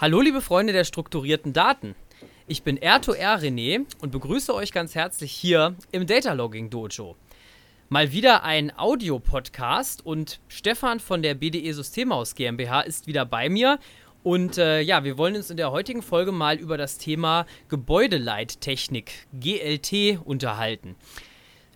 Hallo 0.00 0.20
liebe 0.20 0.40
Freunde 0.40 0.72
der 0.72 0.84
strukturierten 0.84 1.52
Daten. 1.52 1.96
Ich 2.46 2.62
bin 2.62 2.78
R2R 2.78 3.40
René 3.40 3.84
und 4.00 4.12
begrüße 4.12 4.54
euch 4.54 4.70
ganz 4.70 4.94
herzlich 4.94 5.32
hier 5.32 5.74
im 5.90 6.06
Data 6.06 6.34
Logging 6.34 6.70
Dojo. 6.70 7.16
Mal 7.88 8.12
wieder 8.12 8.44
ein 8.44 8.72
Audio-Podcast 8.78 10.06
und 10.06 10.38
Stefan 10.46 11.00
von 11.00 11.20
der 11.20 11.34
BDE 11.34 11.72
Systemhaus 11.72 12.36
GmbH 12.36 12.82
ist 12.82 13.08
wieder 13.08 13.26
bei 13.26 13.48
mir. 13.48 13.80
Und 14.22 14.56
äh, 14.56 14.82
ja, 14.82 15.02
wir 15.02 15.18
wollen 15.18 15.34
uns 15.34 15.50
in 15.50 15.56
der 15.56 15.72
heutigen 15.72 16.02
Folge 16.02 16.30
mal 16.30 16.58
über 16.58 16.76
das 16.76 16.98
Thema 16.98 17.44
Gebäudeleittechnik, 17.68 19.26
GLT, 19.32 20.20
unterhalten. 20.24 20.94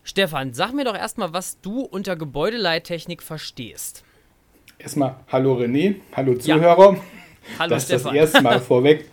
Stefan, 0.04 0.54
sag 0.54 0.72
mir 0.72 0.84
doch 0.84 0.96
erstmal, 0.96 1.32
was 1.32 1.60
du 1.60 1.80
unter 1.80 2.14
Gebäudeleittechnik 2.14 3.20
verstehst. 3.20 4.04
Erstmal 4.78 5.16
hallo 5.26 5.58
René, 5.58 5.96
hallo 6.12 6.36
Zuhörer. 6.36 6.92
Ja. 6.92 7.21
Hallo 7.58 7.74
das 7.74 7.84
Stefan. 7.84 8.14
das 8.14 8.22
erste 8.22 8.42
Mal 8.42 8.60
vorweg. 8.62 9.06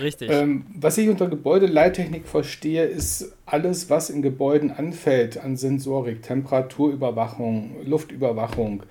Richtig. 0.00 0.30
Ähm, 0.30 0.66
was 0.74 0.98
ich 0.98 1.08
unter 1.08 1.28
Gebäudeleittechnik 1.28 2.26
verstehe, 2.26 2.84
ist 2.84 3.32
alles, 3.46 3.90
was 3.90 4.10
in 4.10 4.22
Gebäuden 4.22 4.70
anfällt 4.70 5.38
an 5.38 5.56
Sensorik, 5.56 6.22
Temperaturüberwachung, 6.22 7.76
Luftüberwachung, 7.84 8.82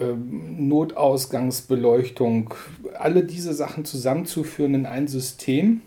ähm, 0.00 0.68
Notausgangsbeleuchtung, 0.68 2.54
alle 2.98 3.24
diese 3.24 3.52
Sachen 3.52 3.84
zusammenzuführen 3.84 4.74
in 4.74 4.86
ein 4.86 5.08
System 5.08 5.82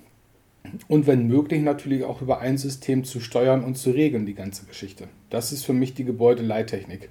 und 0.88 1.08
wenn 1.08 1.28
möglich 1.28 1.62
natürlich 1.62 2.04
auch 2.04 2.22
über 2.22 2.40
ein 2.40 2.58
System 2.58 3.04
zu 3.04 3.20
steuern 3.20 3.64
und 3.64 3.78
zu 3.78 3.92
regeln, 3.92 4.26
die 4.26 4.36
ganze 4.36 4.66
Geschichte. 4.66 5.08
Das 5.30 5.52
ist 5.52 5.66
für 5.66 5.74
mich 5.74 5.94
die 5.94 6.06
Gebäudeleittechnik. 6.06 7.10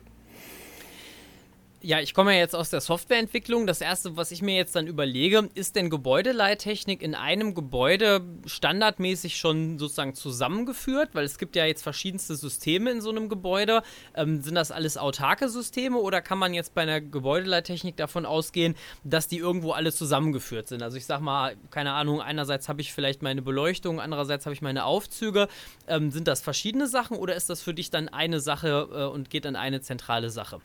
Ja, 1.83 1.99
ich 1.99 2.13
komme 2.13 2.35
ja 2.35 2.41
jetzt 2.41 2.55
aus 2.55 2.69
der 2.69 2.83
Softwareentwicklung. 2.83 3.67
Das 3.67 3.81
erste, 3.81 4.15
was 4.15 4.33
ich 4.33 4.43
mir 4.43 4.55
jetzt 4.55 4.77
dann 4.77 4.87
überlege, 4.87 5.49
ist 5.55 5.77
denn 5.77 5.89
Gebäudeleittechnik 5.89 7.01
in 7.01 7.15
einem 7.15 7.55
Gebäude 7.55 8.21
standardmäßig 8.45 9.39
schon 9.39 9.79
sozusagen 9.79 10.15
zusammengeführt? 10.15 11.15
Weil 11.15 11.25
es 11.25 11.39
gibt 11.39 11.57
ja 11.57 11.65
jetzt 11.65 11.83
verschiedenste 11.83 12.37
Systeme 12.37 12.91
in 12.91 13.01
so 13.01 13.09
einem 13.09 13.31
Gebäude. 13.31 13.83
Ähm, 14.15 14.43
sind 14.43 14.57
das 14.57 14.73
alles 14.73 14.99
autarke 14.99 15.49
Systeme 15.49 15.97
oder 15.97 16.21
kann 16.21 16.37
man 16.37 16.53
jetzt 16.53 16.75
bei 16.75 16.83
einer 16.83 17.01
Gebäudeleittechnik 17.01 17.97
davon 17.97 18.27
ausgehen, 18.27 18.75
dass 19.03 19.27
die 19.27 19.39
irgendwo 19.39 19.73
alle 19.73 19.91
zusammengeführt 19.91 20.69
sind? 20.69 20.83
Also 20.83 20.99
ich 20.99 21.07
sag 21.07 21.23
mal, 21.23 21.57
keine 21.71 21.93
Ahnung, 21.93 22.21
einerseits 22.21 22.69
habe 22.69 22.83
ich 22.83 22.93
vielleicht 22.93 23.23
meine 23.23 23.41
Beleuchtung, 23.41 24.01
andererseits 24.01 24.45
habe 24.45 24.53
ich 24.53 24.61
meine 24.61 24.85
Aufzüge. 24.85 25.49
Ähm, 25.89 26.11
sind 26.11 26.29
das 26.29 26.43
verschiedene 26.43 26.89
Sachen 26.89 27.17
oder 27.17 27.37
ist 27.37 27.49
das 27.49 27.63
für 27.63 27.73
dich 27.73 27.89
dann 27.89 28.11
eine 28.11 28.41
Sache 28.41 28.87
äh, 28.93 29.05
und 29.05 29.31
geht 29.31 29.47
an 29.47 29.57
eine 29.57 29.81
zentrale 29.81 30.29
Sache? 30.29 30.61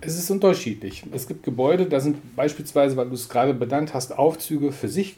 Es 0.00 0.18
ist 0.18 0.30
unterschiedlich. 0.30 1.04
Es 1.12 1.26
gibt 1.26 1.42
Gebäude, 1.42 1.86
da 1.86 2.00
sind 2.00 2.36
beispielsweise, 2.36 2.96
weil 2.96 3.08
du 3.08 3.14
es 3.14 3.28
gerade 3.28 3.54
benannt 3.54 3.94
hast, 3.94 4.16
Aufzüge 4.16 4.72
für 4.72 4.88
sich 4.88 5.16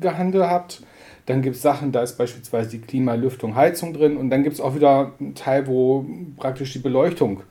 gehandhabt. 0.00 0.82
Dann 1.26 1.42
gibt 1.42 1.56
es 1.56 1.62
Sachen, 1.62 1.92
da 1.92 2.02
ist 2.02 2.16
beispielsweise 2.16 2.70
die 2.70 2.80
Klima, 2.80 3.14
Lüftung, 3.14 3.54
Heizung 3.54 3.92
drin. 3.92 4.16
Und 4.16 4.30
dann 4.30 4.42
gibt 4.42 4.54
es 4.54 4.60
auch 4.60 4.74
wieder 4.74 5.12
einen 5.18 5.34
Teil, 5.34 5.66
wo 5.66 6.06
praktisch 6.36 6.72
die 6.72 6.78
Beleuchtung 6.78 7.42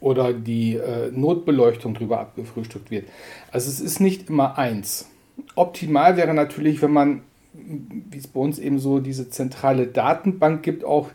oder 0.00 0.32
die 0.32 0.76
äh, 0.76 1.10
Notbeleuchtung 1.12 1.94
drüber 1.94 2.20
abgefrühstückt 2.20 2.90
wird. 2.90 3.08
Also 3.50 3.70
es 3.70 3.80
ist 3.80 4.00
nicht 4.00 4.28
immer 4.28 4.58
eins. 4.58 5.08
Optimal 5.54 6.16
wäre 6.16 6.34
natürlich, 6.34 6.82
wenn 6.82 6.92
man, 6.92 7.22
wie 7.52 8.18
es 8.18 8.26
bei 8.26 8.40
uns 8.40 8.58
eben 8.58 8.78
so 8.78 9.00
diese 9.00 9.30
zentrale 9.30 9.86
Datenbank 9.86 10.62
gibt, 10.62 10.84
auch 10.84 11.10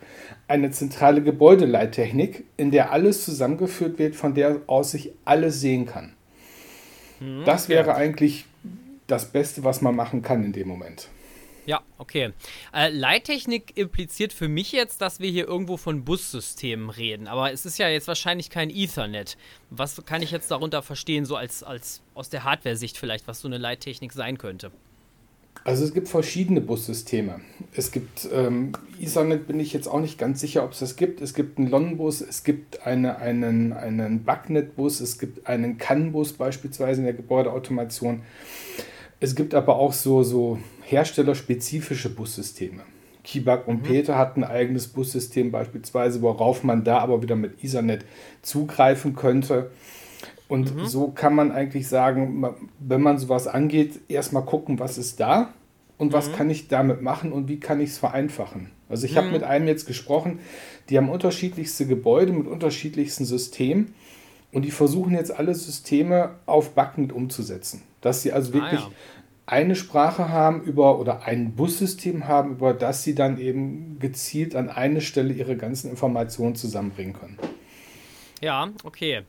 eine 0.51 0.71
zentrale 0.71 1.23
Gebäudeleittechnik, 1.23 2.43
in 2.57 2.69
der 2.71 2.91
alles 2.91 3.25
zusammengeführt 3.25 3.97
wird, 3.97 4.15
von 4.15 4.35
der 4.35 4.61
aus 4.67 4.93
ich 4.93 5.11
alles 5.25 5.61
sehen 5.61 5.85
kann. 5.85 6.13
Mhm, 7.19 7.45
das 7.45 7.69
wäre 7.69 7.95
eigentlich 7.95 8.45
das 9.07 9.31
Beste, 9.31 9.63
was 9.63 9.81
man 9.81 9.95
machen 9.95 10.21
kann 10.21 10.43
in 10.43 10.53
dem 10.53 10.67
Moment. 10.67 11.07
Ja, 11.65 11.81
okay. 11.97 12.33
Äh, 12.73 12.89
Leittechnik 12.89 13.77
impliziert 13.77 14.33
für 14.33 14.47
mich 14.47 14.71
jetzt, 14.71 14.99
dass 15.01 15.19
wir 15.19 15.29
hier 15.29 15.47
irgendwo 15.47 15.77
von 15.77 16.03
Bussystemen 16.03 16.89
reden. 16.89 17.27
Aber 17.27 17.51
es 17.51 17.65
ist 17.65 17.77
ja 17.77 17.87
jetzt 17.87 18.07
wahrscheinlich 18.07 18.49
kein 18.49 18.69
Ethernet. 18.69 19.37
Was 19.69 20.03
kann 20.05 20.21
ich 20.23 20.31
jetzt 20.31 20.49
darunter 20.49 20.81
verstehen, 20.81 21.25
so 21.25 21.35
als, 21.35 21.63
als 21.63 22.01
aus 22.15 22.29
der 22.29 22.43
Hardware-Sicht 22.43 22.97
vielleicht, 22.97 23.27
was 23.27 23.41
so 23.41 23.47
eine 23.47 23.59
Leittechnik 23.59 24.11
sein 24.11 24.37
könnte? 24.37 24.71
Also 25.63 25.83
es 25.85 25.93
gibt 25.93 26.07
verschiedene 26.07 26.59
Bussysteme. 26.59 27.41
Es 27.73 27.91
gibt 27.91 28.27
ähm, 28.33 28.71
Ethernet, 28.99 29.47
bin 29.47 29.59
ich 29.59 29.73
jetzt 29.73 29.87
auch 29.87 29.99
nicht 29.99 30.17
ganz 30.17 30.39
sicher, 30.39 30.63
ob 30.63 30.71
es 30.71 30.79
das 30.79 30.95
gibt. 30.95 31.21
Es 31.21 31.35
gibt 31.35 31.59
einen 31.59 31.69
LON-Bus, 31.69 32.21
es 32.21 32.43
gibt 32.43 32.85
eine, 32.85 33.17
einen, 33.17 33.73
einen 33.73 34.23
BACnet-Bus, 34.23 35.01
es 35.01 35.19
gibt 35.19 35.47
einen 35.47 35.77
CAN-Bus 35.77 36.33
beispielsweise 36.33 37.01
in 37.01 37.05
der 37.05 37.13
Gebäudeautomation. 37.13 38.23
Es 39.19 39.35
gibt 39.35 39.53
aber 39.53 39.75
auch 39.75 39.93
so, 39.93 40.23
so 40.23 40.57
herstellerspezifische 40.83 42.09
Bussysteme. 42.09 42.81
Kibak 43.23 43.67
und 43.67 43.83
mhm. 43.83 43.83
Peter 43.83 44.17
hatten 44.17 44.43
ein 44.43 44.49
eigenes 44.49 44.87
Bussystem 44.87 45.51
beispielsweise, 45.51 46.23
worauf 46.23 46.63
man 46.63 46.83
da 46.83 46.97
aber 46.97 47.21
wieder 47.21 47.35
mit 47.35 47.63
Ethernet 47.63 48.03
zugreifen 48.41 49.15
könnte. 49.15 49.69
Und 50.51 50.75
mhm. 50.75 50.85
so 50.85 51.07
kann 51.07 51.33
man 51.33 51.53
eigentlich 51.53 51.87
sagen, 51.87 52.45
wenn 52.77 53.01
man 53.01 53.17
sowas 53.17 53.47
angeht, 53.47 54.01
erstmal 54.09 54.43
gucken, 54.43 54.79
was 54.79 54.97
ist 54.97 55.21
da 55.21 55.53
und 55.97 56.11
was 56.11 56.27
mhm. 56.27 56.33
kann 56.33 56.49
ich 56.49 56.67
damit 56.67 57.01
machen 57.01 57.31
und 57.31 57.47
wie 57.47 57.57
kann 57.61 57.79
ich 57.79 57.91
es 57.91 57.97
vereinfachen. 57.97 58.69
Also 58.89 59.05
ich 59.05 59.13
mhm. 59.13 59.17
habe 59.19 59.31
mit 59.31 59.43
einem 59.43 59.69
jetzt 59.69 59.85
gesprochen, 59.85 60.39
die 60.89 60.97
haben 60.97 61.07
unterschiedlichste 61.07 61.85
Gebäude 61.87 62.33
mit 62.33 62.47
unterschiedlichsten 62.47 63.23
Systemen 63.23 63.93
und 64.51 64.65
die 64.65 64.71
versuchen 64.71 65.13
jetzt 65.13 65.33
alle 65.33 65.55
Systeme 65.55 66.31
auf 66.47 66.71
Backend 66.71 67.13
umzusetzen. 67.13 67.83
Dass 68.01 68.21
sie 68.21 68.33
also 68.33 68.51
wirklich 68.51 68.81
ah, 68.81 68.89
ja. 68.89 68.95
eine 69.45 69.77
Sprache 69.77 70.27
haben 70.27 70.63
über 70.63 70.99
oder 70.99 71.23
ein 71.23 71.53
Bussystem 71.55 72.27
haben, 72.27 72.51
über 72.51 72.73
das 72.73 73.03
sie 73.03 73.15
dann 73.15 73.39
eben 73.39 73.99
gezielt 73.99 74.53
an 74.57 74.67
eine 74.67 74.99
Stelle 74.99 75.31
ihre 75.31 75.55
ganzen 75.55 75.89
Informationen 75.91 76.55
zusammenbringen 76.55 77.13
können. 77.13 77.37
Ja, 78.41 78.71
okay. 78.83 79.21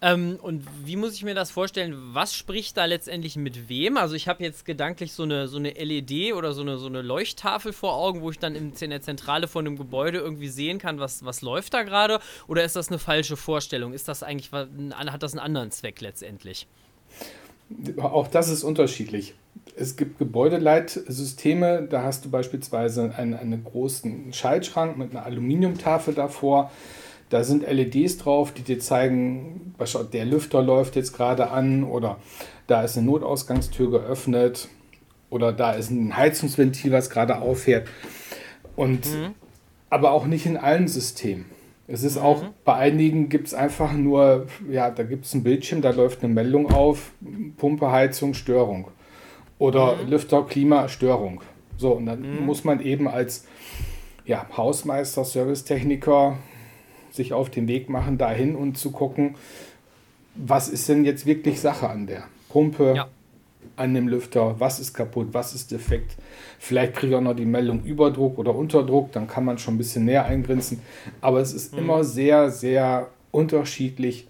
Ähm, 0.00 0.38
und 0.40 0.66
wie 0.84 0.96
muss 0.96 1.12
ich 1.12 1.22
mir 1.22 1.34
das 1.34 1.50
vorstellen? 1.50 1.94
Was 2.14 2.34
spricht 2.34 2.78
da 2.78 2.86
letztendlich 2.86 3.36
mit 3.36 3.68
wem? 3.68 3.98
Also 3.98 4.14
ich 4.14 4.26
habe 4.26 4.42
jetzt 4.42 4.64
gedanklich 4.64 5.12
so 5.12 5.22
eine, 5.24 5.48
so 5.48 5.58
eine 5.58 5.72
LED 5.72 6.32
oder 6.32 6.54
so 6.54 6.62
eine, 6.62 6.78
so 6.78 6.86
eine 6.86 7.02
Leuchttafel 7.02 7.74
vor 7.74 7.94
Augen, 7.94 8.22
wo 8.22 8.30
ich 8.30 8.38
dann 8.38 8.54
in, 8.54 8.72
der 8.74 9.02
Zentrale 9.02 9.48
von 9.48 9.66
einem 9.66 9.76
Gebäude 9.76 10.18
irgendwie 10.18 10.48
sehen 10.48 10.78
kann, 10.78 10.98
was, 10.98 11.26
was 11.26 11.42
läuft 11.42 11.74
da 11.74 11.82
gerade? 11.82 12.20
Oder 12.48 12.64
ist 12.64 12.74
das 12.74 12.88
eine 12.88 12.98
falsche 12.98 13.36
Vorstellung? 13.36 13.92
Ist 13.92 14.08
das 14.08 14.22
eigentlich, 14.22 14.50
hat 14.50 15.22
das 15.22 15.32
einen 15.32 15.40
anderen 15.40 15.70
Zweck 15.70 16.00
letztendlich? 16.00 16.66
Auch 17.98 18.28
das 18.28 18.48
ist 18.48 18.64
unterschiedlich. 18.64 19.34
Es 19.76 19.96
gibt 19.96 20.18
Gebäudeleitsysteme, 20.18 21.86
da 21.90 22.02
hast 22.02 22.24
du 22.24 22.30
beispielsweise 22.30 23.14
einen, 23.14 23.34
einen 23.34 23.62
großen 23.62 24.32
Schaltschrank 24.32 24.96
mit 24.96 25.10
einer 25.10 25.24
Aluminiumtafel 25.26 26.14
davor 26.14 26.70
da 27.34 27.42
sind 27.42 27.66
LEDs 27.68 28.18
drauf, 28.18 28.52
die 28.52 28.62
dir 28.62 28.78
zeigen, 28.78 29.74
der 30.12 30.24
Lüfter 30.24 30.62
läuft 30.62 30.94
jetzt 30.94 31.14
gerade 31.14 31.50
an 31.50 31.82
oder 31.82 32.18
da 32.68 32.82
ist 32.84 32.96
eine 32.96 33.06
Notausgangstür 33.06 33.90
geöffnet 33.90 34.68
oder 35.30 35.52
da 35.52 35.72
ist 35.72 35.90
ein 35.90 36.16
Heizungsventil, 36.16 36.92
was 36.92 37.10
gerade 37.10 37.42
auffährt. 37.42 37.88
Und 38.76 39.06
mhm. 39.06 39.34
aber 39.90 40.12
auch 40.12 40.26
nicht 40.26 40.46
in 40.46 40.56
allen 40.56 40.86
Systemen. 40.86 41.46
Es 41.88 42.04
ist 42.04 42.18
mhm. 42.18 42.22
auch, 42.22 42.44
bei 42.64 42.74
einigen 42.74 43.28
gibt 43.30 43.48
es 43.48 43.54
einfach 43.54 43.92
nur, 43.92 44.46
ja, 44.70 44.92
da 44.92 45.02
gibt 45.02 45.24
es 45.24 45.34
ein 45.34 45.42
Bildschirm, 45.42 45.82
da 45.82 45.90
läuft 45.90 46.22
eine 46.22 46.32
Meldung 46.32 46.70
auf, 46.70 47.10
Pumpe, 47.56 47.90
Heizung, 47.90 48.34
Störung. 48.34 48.92
Oder 49.58 49.96
mhm. 49.96 50.08
Lüfter, 50.08 50.44
Klima, 50.44 50.86
Störung. 50.86 51.40
So, 51.78 51.94
und 51.94 52.06
dann 52.06 52.20
mhm. 52.20 52.46
muss 52.46 52.62
man 52.62 52.78
eben 52.78 53.08
als 53.08 53.44
ja, 54.24 54.46
Hausmeister, 54.56 55.24
Servicetechniker 55.24 56.38
sich 57.14 57.32
auf 57.32 57.48
den 57.48 57.68
Weg 57.68 57.88
machen 57.88 58.18
dahin 58.18 58.56
und 58.56 58.76
zu 58.76 58.90
gucken, 58.90 59.36
was 60.34 60.68
ist 60.68 60.88
denn 60.88 61.04
jetzt 61.04 61.26
wirklich 61.26 61.60
Sache 61.60 61.88
an 61.88 62.06
der 62.06 62.24
Pumpe, 62.48 62.94
ja. 62.96 63.08
an 63.76 63.94
dem 63.94 64.08
Lüfter, 64.08 64.58
was 64.58 64.80
ist 64.80 64.94
kaputt, 64.94 65.28
was 65.32 65.54
ist 65.54 65.70
defekt. 65.70 66.16
Vielleicht 66.58 66.94
kriege 66.94 67.12
ich 67.12 67.16
auch 67.16 67.22
noch 67.22 67.36
die 67.36 67.44
Meldung 67.44 67.84
Überdruck 67.84 68.38
oder 68.38 68.54
Unterdruck, 68.54 69.12
dann 69.12 69.28
kann 69.28 69.44
man 69.44 69.58
schon 69.58 69.74
ein 69.74 69.78
bisschen 69.78 70.04
näher 70.04 70.24
eingrenzen. 70.24 70.80
Aber 71.20 71.40
es 71.40 71.52
ist 71.52 71.72
mhm. 71.72 71.78
immer 71.80 72.04
sehr, 72.04 72.50
sehr 72.50 73.08
unterschiedlich, 73.30 74.26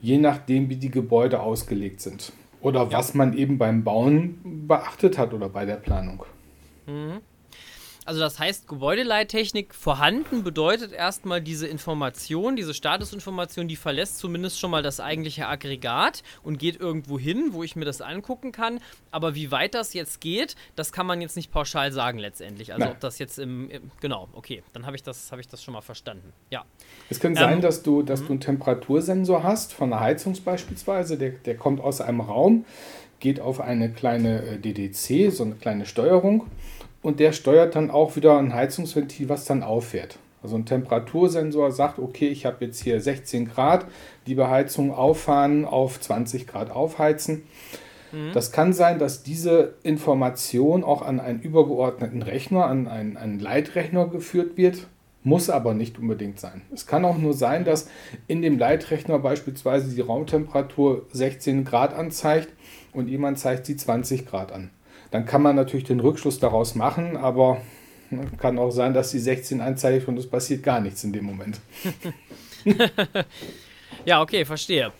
je 0.00 0.18
nachdem, 0.18 0.70
wie 0.70 0.76
die 0.76 0.90
Gebäude 0.90 1.40
ausgelegt 1.40 2.00
sind. 2.00 2.32
Oder 2.62 2.84
ja. 2.84 2.92
was 2.92 3.12
man 3.12 3.36
eben 3.36 3.58
beim 3.58 3.84
Bauen 3.84 4.38
beachtet 4.66 5.18
hat 5.18 5.34
oder 5.34 5.50
bei 5.50 5.66
der 5.66 5.76
Planung. 5.76 6.24
Mhm. 6.86 7.20
Also 8.04 8.20
das 8.20 8.38
heißt, 8.38 8.68
Gebäudeleittechnik 8.68 9.74
vorhanden 9.74 10.44
bedeutet 10.44 10.92
erstmal 10.92 11.40
diese 11.40 11.66
Information, 11.66 12.54
diese 12.54 12.74
Statusinformation, 12.74 13.66
die 13.66 13.76
verlässt 13.76 14.18
zumindest 14.18 14.60
schon 14.60 14.70
mal 14.70 14.82
das 14.82 15.00
eigentliche 15.00 15.48
Aggregat 15.48 16.22
und 16.42 16.58
geht 16.58 16.78
irgendwo 16.78 17.18
hin, 17.18 17.48
wo 17.52 17.62
ich 17.62 17.76
mir 17.76 17.86
das 17.86 18.02
angucken 18.02 18.52
kann. 18.52 18.80
Aber 19.10 19.34
wie 19.34 19.50
weit 19.50 19.74
das 19.74 19.94
jetzt 19.94 20.20
geht, 20.20 20.54
das 20.76 20.92
kann 20.92 21.06
man 21.06 21.20
jetzt 21.20 21.36
nicht 21.36 21.50
pauschal 21.50 21.92
sagen 21.92 22.18
letztendlich. 22.18 22.72
Also 22.72 22.84
Nein. 22.84 22.94
ob 22.94 23.00
das 23.00 23.18
jetzt 23.18 23.38
im, 23.38 23.70
im 23.70 23.90
genau, 24.00 24.28
okay, 24.34 24.62
dann 24.72 24.84
habe 24.84 24.96
ich 24.96 25.02
das 25.02 25.32
ich 25.34 25.48
das 25.48 25.64
schon 25.64 25.74
mal 25.74 25.80
verstanden. 25.80 26.32
Ja. 26.50 26.64
Es 27.10 27.18
kann 27.18 27.32
ähm, 27.32 27.38
sein, 27.38 27.60
dass 27.60 27.82
du 27.82 28.02
dass 28.02 28.20
du 28.20 28.28
einen 28.28 28.40
Temperatursensor 28.40 29.42
hast 29.42 29.72
von 29.72 29.92
einer 29.92 30.00
Heizung 30.00 30.34
beispielsweise, 30.44 31.18
der, 31.18 31.30
der 31.30 31.56
kommt 31.56 31.80
aus 31.80 32.00
einem 32.00 32.20
Raum, 32.20 32.64
geht 33.18 33.40
auf 33.40 33.60
eine 33.60 33.90
kleine 33.90 34.42
äh, 34.42 34.58
DDC, 34.58 35.32
so 35.32 35.44
eine 35.44 35.54
kleine 35.54 35.86
Steuerung 35.86 36.46
und 37.04 37.20
der 37.20 37.32
steuert 37.32 37.76
dann 37.76 37.90
auch 37.90 38.16
wieder 38.16 38.38
ein 38.38 38.54
Heizungsventil, 38.54 39.28
was 39.28 39.44
dann 39.44 39.62
auffährt. 39.62 40.18
Also 40.42 40.56
ein 40.56 40.64
Temperatursensor 40.64 41.70
sagt, 41.70 41.98
okay, 41.98 42.28
ich 42.28 42.46
habe 42.46 42.64
jetzt 42.64 42.82
hier 42.82 42.98
16 42.98 43.46
Grad, 43.46 43.84
die 44.26 44.34
Beheizung 44.34 44.90
auffahren, 44.90 45.66
auf 45.66 46.00
20 46.00 46.46
Grad 46.46 46.70
aufheizen. 46.70 47.42
Mhm. 48.10 48.32
Das 48.32 48.52
kann 48.52 48.72
sein, 48.72 48.98
dass 48.98 49.22
diese 49.22 49.74
Information 49.82 50.82
auch 50.82 51.02
an 51.02 51.20
einen 51.20 51.42
übergeordneten 51.42 52.22
Rechner, 52.22 52.64
an 52.64 52.88
einen, 52.88 53.18
einen 53.18 53.38
Leitrechner 53.38 54.08
geführt 54.08 54.56
wird. 54.56 54.86
Muss 55.24 55.50
aber 55.50 55.74
nicht 55.74 55.98
unbedingt 55.98 56.40
sein. 56.40 56.62
Es 56.72 56.86
kann 56.86 57.04
auch 57.04 57.18
nur 57.18 57.34
sein, 57.34 57.66
dass 57.66 57.88
in 58.28 58.40
dem 58.40 58.58
Leitrechner 58.58 59.18
beispielsweise 59.18 59.94
die 59.94 60.00
Raumtemperatur 60.00 61.04
16 61.12 61.66
Grad 61.66 61.92
anzeigt 61.92 62.48
und 62.94 63.08
jemand 63.08 63.38
zeigt 63.38 63.66
sie 63.66 63.76
20 63.76 64.26
Grad 64.26 64.52
an. 64.52 64.70
Dann 65.14 65.26
kann 65.26 65.42
man 65.42 65.54
natürlich 65.54 65.84
den 65.84 66.00
Rückschluss 66.00 66.40
daraus 66.40 66.74
machen, 66.74 67.16
aber 67.16 67.60
ne, 68.10 68.26
kann 68.36 68.58
auch 68.58 68.72
sein, 68.72 68.94
dass 68.94 69.12
die 69.12 69.20
16 69.20 69.60
anzeigt 69.60 70.08
und 70.08 70.18
es 70.18 70.28
passiert 70.28 70.64
gar 70.64 70.80
nichts 70.80 71.04
in 71.04 71.12
dem 71.12 71.24
Moment. 71.24 71.60
ja, 74.04 74.20
okay, 74.20 74.44
verstehe. 74.44 74.90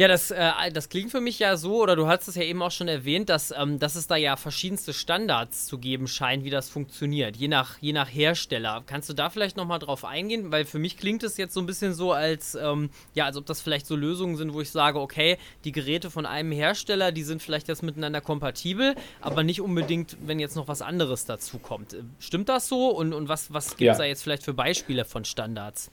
Ja, 0.00 0.06
das, 0.06 0.30
äh, 0.30 0.70
das 0.72 0.90
klingt 0.90 1.10
für 1.10 1.20
mich 1.20 1.40
ja 1.40 1.56
so, 1.56 1.82
oder 1.82 1.96
du 1.96 2.06
hast 2.06 2.28
es 2.28 2.36
ja 2.36 2.44
eben 2.44 2.62
auch 2.62 2.70
schon 2.70 2.86
erwähnt, 2.86 3.28
dass, 3.28 3.50
ähm, 3.50 3.80
dass 3.80 3.96
es 3.96 4.06
da 4.06 4.14
ja 4.14 4.36
verschiedenste 4.36 4.92
Standards 4.92 5.66
zu 5.66 5.76
geben 5.76 6.06
scheint, 6.06 6.44
wie 6.44 6.50
das 6.50 6.68
funktioniert, 6.68 7.34
je 7.34 7.48
nach, 7.48 7.78
je 7.78 7.92
nach 7.92 8.08
Hersteller. 8.08 8.84
Kannst 8.86 9.08
du 9.08 9.12
da 9.12 9.28
vielleicht 9.28 9.56
nochmal 9.56 9.80
drauf 9.80 10.04
eingehen? 10.04 10.52
Weil 10.52 10.66
für 10.66 10.78
mich 10.78 10.98
klingt 10.98 11.24
es 11.24 11.36
jetzt 11.36 11.52
so 11.52 11.58
ein 11.58 11.66
bisschen 11.66 11.94
so, 11.94 12.12
als, 12.12 12.54
ähm, 12.54 12.90
ja, 13.14 13.24
als 13.24 13.36
ob 13.36 13.46
das 13.46 13.60
vielleicht 13.60 13.86
so 13.86 13.96
Lösungen 13.96 14.36
sind, 14.36 14.54
wo 14.54 14.60
ich 14.60 14.70
sage, 14.70 15.00
okay, 15.00 15.36
die 15.64 15.72
Geräte 15.72 16.12
von 16.12 16.26
einem 16.26 16.52
Hersteller, 16.52 17.10
die 17.10 17.24
sind 17.24 17.42
vielleicht 17.42 17.66
jetzt 17.66 17.82
miteinander 17.82 18.20
kompatibel, 18.20 18.94
aber 19.20 19.42
nicht 19.42 19.60
unbedingt, 19.60 20.16
wenn 20.24 20.38
jetzt 20.38 20.54
noch 20.54 20.68
was 20.68 20.80
anderes 20.80 21.24
dazu 21.24 21.58
kommt. 21.58 21.96
Stimmt 22.20 22.48
das 22.48 22.68
so? 22.68 22.90
Und, 22.90 23.12
und 23.12 23.28
was, 23.28 23.52
was 23.52 23.70
gibt 23.70 23.80
es 23.90 23.98
ja. 23.98 23.98
da 23.98 24.04
jetzt 24.04 24.22
vielleicht 24.22 24.44
für 24.44 24.54
Beispiele 24.54 25.04
von 25.04 25.24
Standards? 25.24 25.90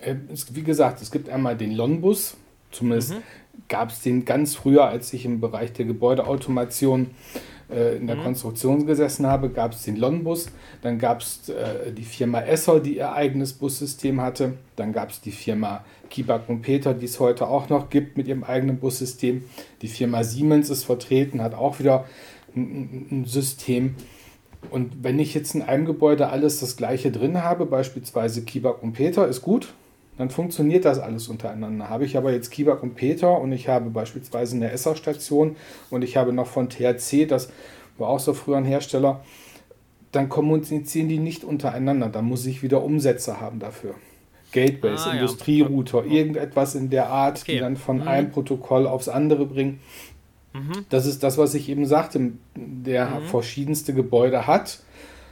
Äh, 0.00 0.16
wie 0.50 0.62
gesagt, 0.64 1.00
es 1.00 1.12
gibt 1.12 1.28
einmal 1.28 1.56
den 1.56 1.70
LON-Bus, 1.70 2.36
Zumindest 2.70 3.14
mhm. 3.14 3.22
gab 3.68 3.90
es 3.90 4.00
den 4.00 4.24
ganz 4.24 4.54
früher, 4.54 4.86
als 4.86 5.12
ich 5.12 5.24
im 5.24 5.40
Bereich 5.40 5.72
der 5.72 5.84
Gebäudeautomation 5.84 7.10
äh, 7.70 7.96
in 7.96 8.06
der 8.06 8.16
mhm. 8.16 8.24
Konstruktion 8.24 8.86
gesessen 8.86 9.26
habe, 9.26 9.50
gab 9.50 9.72
es 9.72 9.82
den 9.82 9.96
Lonbus. 9.96 10.46
Dann 10.82 10.98
gab 10.98 11.20
es 11.20 11.48
äh, 11.48 11.92
die 11.92 12.04
Firma 12.04 12.40
Esser, 12.42 12.80
die 12.80 12.96
ihr 12.96 13.12
eigenes 13.12 13.52
Bussystem 13.52 14.20
hatte. 14.20 14.54
Dann 14.76 14.92
gab 14.92 15.10
es 15.10 15.20
die 15.20 15.32
Firma 15.32 15.84
Kibak 16.10 16.48
und 16.48 16.62
Peter, 16.62 16.94
die 16.94 17.06
es 17.06 17.20
heute 17.20 17.46
auch 17.46 17.68
noch 17.68 17.90
gibt 17.90 18.16
mit 18.16 18.28
ihrem 18.28 18.44
eigenen 18.44 18.78
Bussystem. 18.78 19.44
Die 19.82 19.88
Firma 19.88 20.24
Siemens 20.24 20.70
ist 20.70 20.84
vertreten, 20.84 21.42
hat 21.42 21.54
auch 21.54 21.78
wieder 21.78 22.06
ein, 22.54 23.06
ein 23.10 23.24
System. 23.24 23.94
Und 24.70 25.02
wenn 25.02 25.18
ich 25.18 25.34
jetzt 25.34 25.54
in 25.54 25.62
einem 25.62 25.86
Gebäude 25.86 26.28
alles 26.28 26.60
das 26.60 26.76
gleiche 26.76 27.10
drin 27.10 27.42
habe, 27.42 27.64
beispielsweise 27.66 28.42
Kibak 28.42 28.82
und 28.82 28.92
Peter, 28.92 29.26
ist 29.26 29.40
gut, 29.42 29.72
dann 30.20 30.28
funktioniert 30.28 30.84
das 30.84 30.98
alles 30.98 31.28
untereinander. 31.28 31.88
Habe 31.88 32.04
ich 32.04 32.18
aber 32.18 32.30
jetzt 32.30 32.50
Kibak 32.50 32.82
und 32.82 32.94
Peter 32.94 33.40
und 33.40 33.52
ich 33.52 33.68
habe 33.68 33.88
beispielsweise 33.88 34.54
eine 34.54 34.70
Esser-Station 34.70 35.56
und 35.88 36.04
ich 36.04 36.18
habe 36.18 36.34
noch 36.34 36.46
von 36.46 36.68
THC, 36.68 37.24
das 37.26 37.50
war 37.96 38.10
auch 38.10 38.20
so 38.20 38.34
früher 38.34 38.58
ein 38.58 38.66
Hersteller, 38.66 39.24
dann 40.12 40.28
kommunizieren 40.28 41.08
die 41.08 41.18
nicht 41.18 41.42
untereinander. 41.42 42.10
Da 42.10 42.20
muss 42.20 42.44
ich 42.44 42.62
wieder 42.62 42.82
Umsätze 42.82 43.40
haben 43.40 43.60
dafür. 43.60 43.94
Gateways, 44.52 45.06
ah, 45.06 45.12
Industrierouter, 45.12 46.04
ja. 46.04 46.12
irgendetwas 46.12 46.74
in 46.74 46.90
der 46.90 47.08
Art, 47.08 47.40
okay. 47.40 47.54
die 47.54 47.58
dann 47.60 47.78
von 47.78 48.00
mhm. 48.00 48.08
einem 48.08 48.30
Protokoll 48.30 48.86
aufs 48.86 49.08
andere 49.08 49.46
bringen. 49.46 49.80
Mhm. 50.52 50.84
Das 50.90 51.06
ist 51.06 51.22
das, 51.22 51.38
was 51.38 51.54
ich 51.54 51.70
eben 51.70 51.86
sagte, 51.86 52.32
der 52.56 53.06
mhm. 53.06 53.24
verschiedenste 53.24 53.94
Gebäude 53.94 54.46
hat 54.46 54.82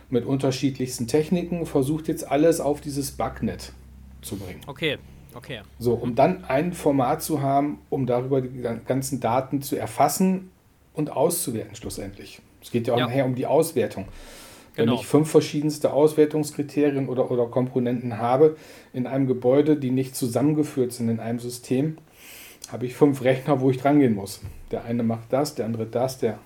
mit 0.09 0.25
unterschiedlichsten 0.25 1.07
Techniken, 1.09 1.67
versucht 1.67 2.09
jetzt 2.09 2.31
alles 2.31 2.61
auf 2.63 2.81
dieses 2.81 3.11
Bugnet 3.11 3.75
zu 4.23 4.37
bringen. 4.37 4.61
Okay, 4.67 4.99
okay. 5.35 5.61
So, 5.79 5.95
um 5.95 6.15
dann 6.15 6.45
ein 6.45 6.73
Format 6.73 7.23
zu 7.23 7.43
haben, 7.43 7.79
um 7.91 8.07
darüber 8.07 8.41
die 8.41 8.63
ganzen 8.87 9.21
Daten 9.21 9.63
zu 9.63 9.77
erfassen 9.77 10.51
und 10.95 11.11
auszuwerten 11.11 11.77
schlussendlich. 11.77 12.41
Es 12.63 12.71
geht 12.71 12.87
ja 12.87 12.95
auch 12.95 12.99
ja. 12.99 13.07
nachher 13.07 13.25
um 13.25 13.35
die 13.35 13.47
Auswertung. 13.47 14.07
Genau. 14.75 14.93
Wenn 14.93 14.99
ich 15.01 15.07
fünf 15.07 15.31
verschiedenste 15.31 15.93
Auswertungskriterien 15.93 17.09
oder, 17.09 17.31
oder 17.31 17.47
Komponenten 17.47 18.19
habe 18.19 18.57
in 18.93 19.07
einem 19.07 19.27
Gebäude, 19.27 19.77
die 19.77 19.91
nicht 19.91 20.15
zusammengeführt 20.15 20.93
sind 20.93 21.09
in 21.09 21.19
einem 21.19 21.41
System, 21.41 21.99
habe 22.71 22.87
ich 22.87 22.95
fünf 22.95 23.23
Rechner, 23.23 23.61
wo 23.61 23.71
ich 23.71 23.79
dran 23.79 23.99
gehen 23.99 24.15
muss. 24.15 24.41
Der 24.71 24.85
eine 24.85 25.03
macht 25.03 25.33
das, 25.33 25.55
der 25.55 25.67
andere 25.67 25.87
das, 25.87 26.19
der. 26.19 26.39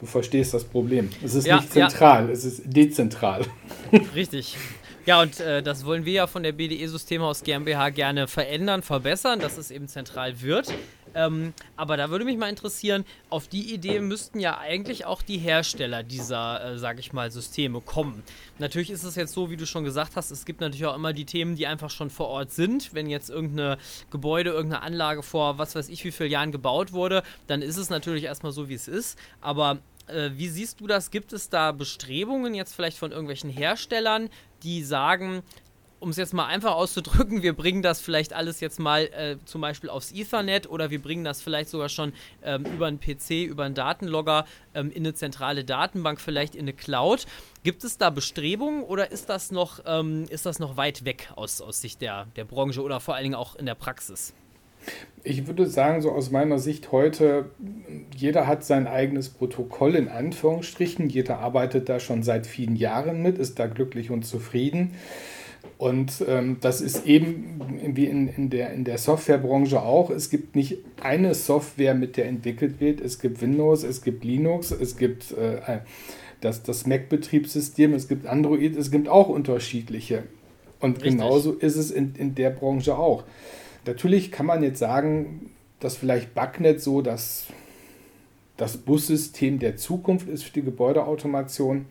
Du 0.00 0.06
verstehst 0.06 0.52
das 0.52 0.64
Problem. 0.64 1.10
Es 1.22 1.34
ist 1.34 1.46
ja, 1.46 1.56
nicht 1.56 1.72
zentral, 1.72 2.26
ja. 2.26 2.32
es 2.32 2.44
ist 2.44 2.62
dezentral. 2.64 3.42
Richtig. 4.14 4.56
Ja, 5.06 5.20
und 5.20 5.38
äh, 5.38 5.62
das 5.62 5.84
wollen 5.84 6.06
wir 6.06 6.14
ja 6.14 6.26
von 6.26 6.42
der 6.42 6.52
BDE 6.52 6.86
Systemhaus 6.88 7.42
GmbH 7.42 7.90
gerne 7.90 8.26
verändern, 8.26 8.80
verbessern, 8.80 9.38
dass 9.38 9.58
es 9.58 9.70
eben 9.70 9.86
zentral 9.86 10.40
wird. 10.40 10.72
Ähm, 11.14 11.52
aber 11.76 11.98
da 11.98 12.08
würde 12.08 12.24
mich 12.24 12.38
mal 12.38 12.48
interessieren, 12.48 13.04
auf 13.28 13.46
die 13.46 13.74
Idee 13.74 14.00
müssten 14.00 14.40
ja 14.40 14.56
eigentlich 14.58 15.04
auch 15.04 15.20
die 15.20 15.36
Hersteller 15.36 16.02
dieser, 16.02 16.72
äh, 16.72 16.78
sage 16.78 17.00
ich 17.00 17.12
mal, 17.12 17.30
Systeme 17.30 17.82
kommen. 17.82 18.22
Natürlich 18.58 18.90
ist 18.90 19.04
es 19.04 19.14
jetzt 19.14 19.34
so, 19.34 19.50
wie 19.50 19.58
du 19.58 19.66
schon 19.66 19.84
gesagt 19.84 20.16
hast, 20.16 20.30
es 20.30 20.46
gibt 20.46 20.62
natürlich 20.62 20.86
auch 20.86 20.96
immer 20.96 21.12
die 21.12 21.26
Themen, 21.26 21.54
die 21.54 21.66
einfach 21.66 21.90
schon 21.90 22.08
vor 22.08 22.28
Ort 22.28 22.52
sind. 22.52 22.94
Wenn 22.94 23.10
jetzt 23.10 23.28
irgendeine 23.28 23.76
Gebäude, 24.10 24.50
irgendeine 24.50 24.82
Anlage 24.82 25.22
vor 25.22 25.58
was 25.58 25.74
weiß 25.74 25.90
ich 25.90 26.02
wie 26.04 26.12
vielen 26.12 26.30
Jahren 26.30 26.50
gebaut 26.50 26.92
wurde, 26.92 27.22
dann 27.46 27.60
ist 27.60 27.76
es 27.76 27.90
natürlich 27.90 28.24
erstmal 28.24 28.52
so, 28.52 28.70
wie 28.70 28.74
es 28.74 28.88
ist. 28.88 29.18
Aber 29.42 29.78
äh, 30.06 30.30
wie 30.34 30.48
siehst 30.48 30.80
du 30.80 30.86
das? 30.86 31.10
Gibt 31.10 31.32
es 31.32 31.48
da 31.48 31.72
Bestrebungen 31.72 32.54
jetzt 32.54 32.74
vielleicht 32.74 32.98
von 32.98 33.10
irgendwelchen 33.10 33.50
Herstellern, 33.50 34.30
die 34.64 34.82
sagen, 34.82 35.42
um 36.04 36.10
es 36.10 36.18
jetzt 36.18 36.34
mal 36.34 36.46
einfach 36.46 36.74
auszudrücken, 36.74 37.42
wir 37.42 37.54
bringen 37.54 37.80
das 37.80 38.00
vielleicht 38.00 38.34
alles 38.34 38.60
jetzt 38.60 38.78
mal 38.78 39.04
äh, 39.04 39.38
zum 39.46 39.62
Beispiel 39.62 39.88
aufs 39.88 40.12
Ethernet 40.12 40.68
oder 40.68 40.90
wir 40.90 41.00
bringen 41.00 41.24
das 41.24 41.40
vielleicht 41.40 41.70
sogar 41.70 41.88
schon 41.88 42.12
ähm, 42.42 42.64
über 42.66 42.86
einen 42.86 43.00
PC, 43.00 43.46
über 43.48 43.64
einen 43.64 43.74
Datenlogger 43.74 44.44
ähm, 44.74 44.90
in 44.90 44.98
eine 44.98 45.14
zentrale 45.14 45.64
Datenbank, 45.64 46.20
vielleicht 46.20 46.54
in 46.54 46.62
eine 46.62 46.74
Cloud. 46.74 47.26
Gibt 47.62 47.84
es 47.84 47.96
da 47.96 48.10
Bestrebungen 48.10 48.82
oder 48.82 49.12
ist 49.12 49.30
das 49.30 49.50
noch, 49.50 49.80
ähm, 49.86 50.26
ist 50.28 50.44
das 50.44 50.58
noch 50.58 50.76
weit 50.76 51.06
weg 51.06 51.30
aus, 51.36 51.62
aus 51.62 51.80
Sicht 51.80 52.02
der, 52.02 52.26
der 52.36 52.44
Branche 52.44 52.82
oder 52.82 53.00
vor 53.00 53.14
allen 53.14 53.24
Dingen 53.24 53.34
auch 53.34 53.56
in 53.56 53.64
der 53.64 53.74
Praxis? 53.74 54.34
Ich 55.22 55.46
würde 55.46 55.66
sagen, 55.66 56.02
so 56.02 56.12
aus 56.12 56.30
meiner 56.30 56.58
Sicht 56.58 56.92
heute, 56.92 57.46
jeder 58.14 58.46
hat 58.46 58.62
sein 58.64 58.86
eigenes 58.86 59.30
Protokoll 59.30 59.94
in 59.94 60.08
Anführungsstrichen. 60.08 61.08
Jeder 61.08 61.38
arbeitet 61.38 61.88
da 61.88 61.98
schon 61.98 62.22
seit 62.22 62.46
vielen 62.46 62.76
Jahren 62.76 63.22
mit, 63.22 63.38
ist 63.38 63.58
da 63.58 63.66
glücklich 63.66 64.10
und 64.10 64.26
zufrieden. 64.26 64.94
Und 65.78 66.24
ähm, 66.28 66.58
das 66.60 66.80
ist 66.80 67.06
eben 67.06 67.60
wie 67.94 68.06
in, 68.06 68.28
in, 68.28 68.50
der, 68.50 68.72
in 68.72 68.84
der 68.84 68.98
Softwarebranche 68.98 69.82
auch. 69.82 70.10
Es 70.10 70.30
gibt 70.30 70.56
nicht 70.56 70.78
eine 71.02 71.34
Software, 71.34 71.94
mit 71.94 72.16
der 72.16 72.26
entwickelt 72.26 72.80
wird. 72.80 73.00
Es 73.00 73.18
gibt 73.18 73.40
Windows, 73.40 73.82
es 73.82 74.02
gibt 74.02 74.24
Linux, 74.24 74.70
es 74.70 74.96
gibt 74.96 75.32
äh, 75.32 75.80
das, 76.40 76.62
das 76.62 76.86
Mac-Betriebssystem, 76.86 77.94
es 77.94 78.08
gibt 78.08 78.26
Android, 78.26 78.76
es 78.76 78.90
gibt 78.90 79.08
auch 79.08 79.28
unterschiedliche. 79.28 80.24
Und 80.80 80.96
Richtig. 80.96 81.12
genauso 81.12 81.52
ist 81.52 81.76
es 81.76 81.90
in, 81.90 82.14
in 82.16 82.34
der 82.34 82.50
Branche 82.50 82.96
auch. 82.96 83.24
Natürlich 83.86 84.32
kann 84.32 84.46
man 84.46 84.62
jetzt 84.62 84.78
sagen, 84.78 85.50
dass 85.80 85.96
vielleicht 85.96 86.34
Backnet 86.34 86.80
so 86.80 87.02
das, 87.02 87.46
das 88.56 88.76
Bussystem 88.76 89.58
der 89.58 89.76
Zukunft 89.76 90.28
ist 90.28 90.44
für 90.44 90.52
die 90.52 90.62
Gebäudeautomation. 90.62 91.86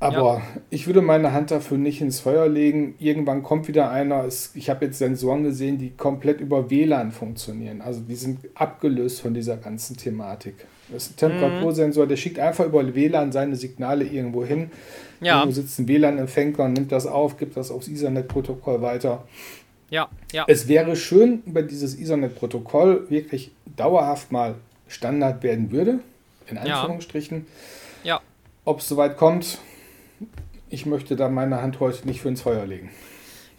Aber 0.00 0.34
ja. 0.34 0.42
ich 0.68 0.86
würde 0.86 1.00
meine 1.00 1.32
Hand 1.32 1.50
dafür 1.50 1.78
nicht 1.78 2.02
ins 2.02 2.20
Feuer 2.20 2.46
legen. 2.46 2.94
Irgendwann 2.98 3.42
kommt 3.42 3.68
wieder 3.68 3.90
einer. 3.90 4.26
ich 4.54 4.68
habe 4.68 4.84
jetzt 4.84 4.98
Sensoren 4.98 5.44
gesehen, 5.44 5.78
die 5.78 5.90
komplett 5.90 6.40
über 6.40 6.68
WLAN 6.68 7.10
funktionieren. 7.10 7.80
Also 7.80 8.00
die 8.00 8.16
sind 8.16 8.40
abgelöst 8.54 9.22
von 9.22 9.32
dieser 9.32 9.56
ganzen 9.56 9.96
Thematik. 9.96 10.66
Das 10.92 11.04
ist 11.04 11.12
ein 11.12 11.16
Temperatursensor, 11.16 12.06
der 12.06 12.16
schickt 12.16 12.38
einfach 12.38 12.66
über 12.66 12.94
WLAN 12.94 13.32
seine 13.32 13.56
Signale 13.56 14.04
irgendwo 14.04 14.44
hin. 14.44 14.70
Ja. 15.22 15.38
Irgendwo 15.38 15.54
sitzt 15.54 15.78
ein 15.78 15.88
WLAN-Empfänger 15.88 16.64
und 16.64 16.74
nimmt 16.74 16.92
das 16.92 17.06
auf, 17.06 17.38
gibt 17.38 17.56
das 17.56 17.70
aufs 17.70 17.88
Ethernet-Protokoll 17.88 18.82
weiter. 18.82 19.24
Ja, 19.94 20.08
ja. 20.32 20.44
Es 20.48 20.66
wäre 20.66 20.96
schön, 20.96 21.44
wenn 21.46 21.68
dieses 21.68 21.96
Ethernet-Protokoll 21.96 23.08
wirklich 23.10 23.52
dauerhaft 23.76 24.32
mal 24.32 24.56
Standard 24.88 25.44
werden 25.44 25.70
würde, 25.70 26.00
in 26.48 26.58
Anführungsstrichen. 26.58 27.46
Ja. 28.02 28.16
ja. 28.16 28.20
ob 28.64 28.80
es 28.80 28.88
soweit 28.88 29.16
kommt, 29.16 29.58
ich 30.68 30.84
möchte 30.84 31.14
da 31.14 31.28
meine 31.28 31.62
Hand 31.62 31.78
heute 31.78 32.08
nicht 32.08 32.22
für 32.22 32.28
ins 32.28 32.42
Feuer 32.42 32.66
legen. 32.66 32.90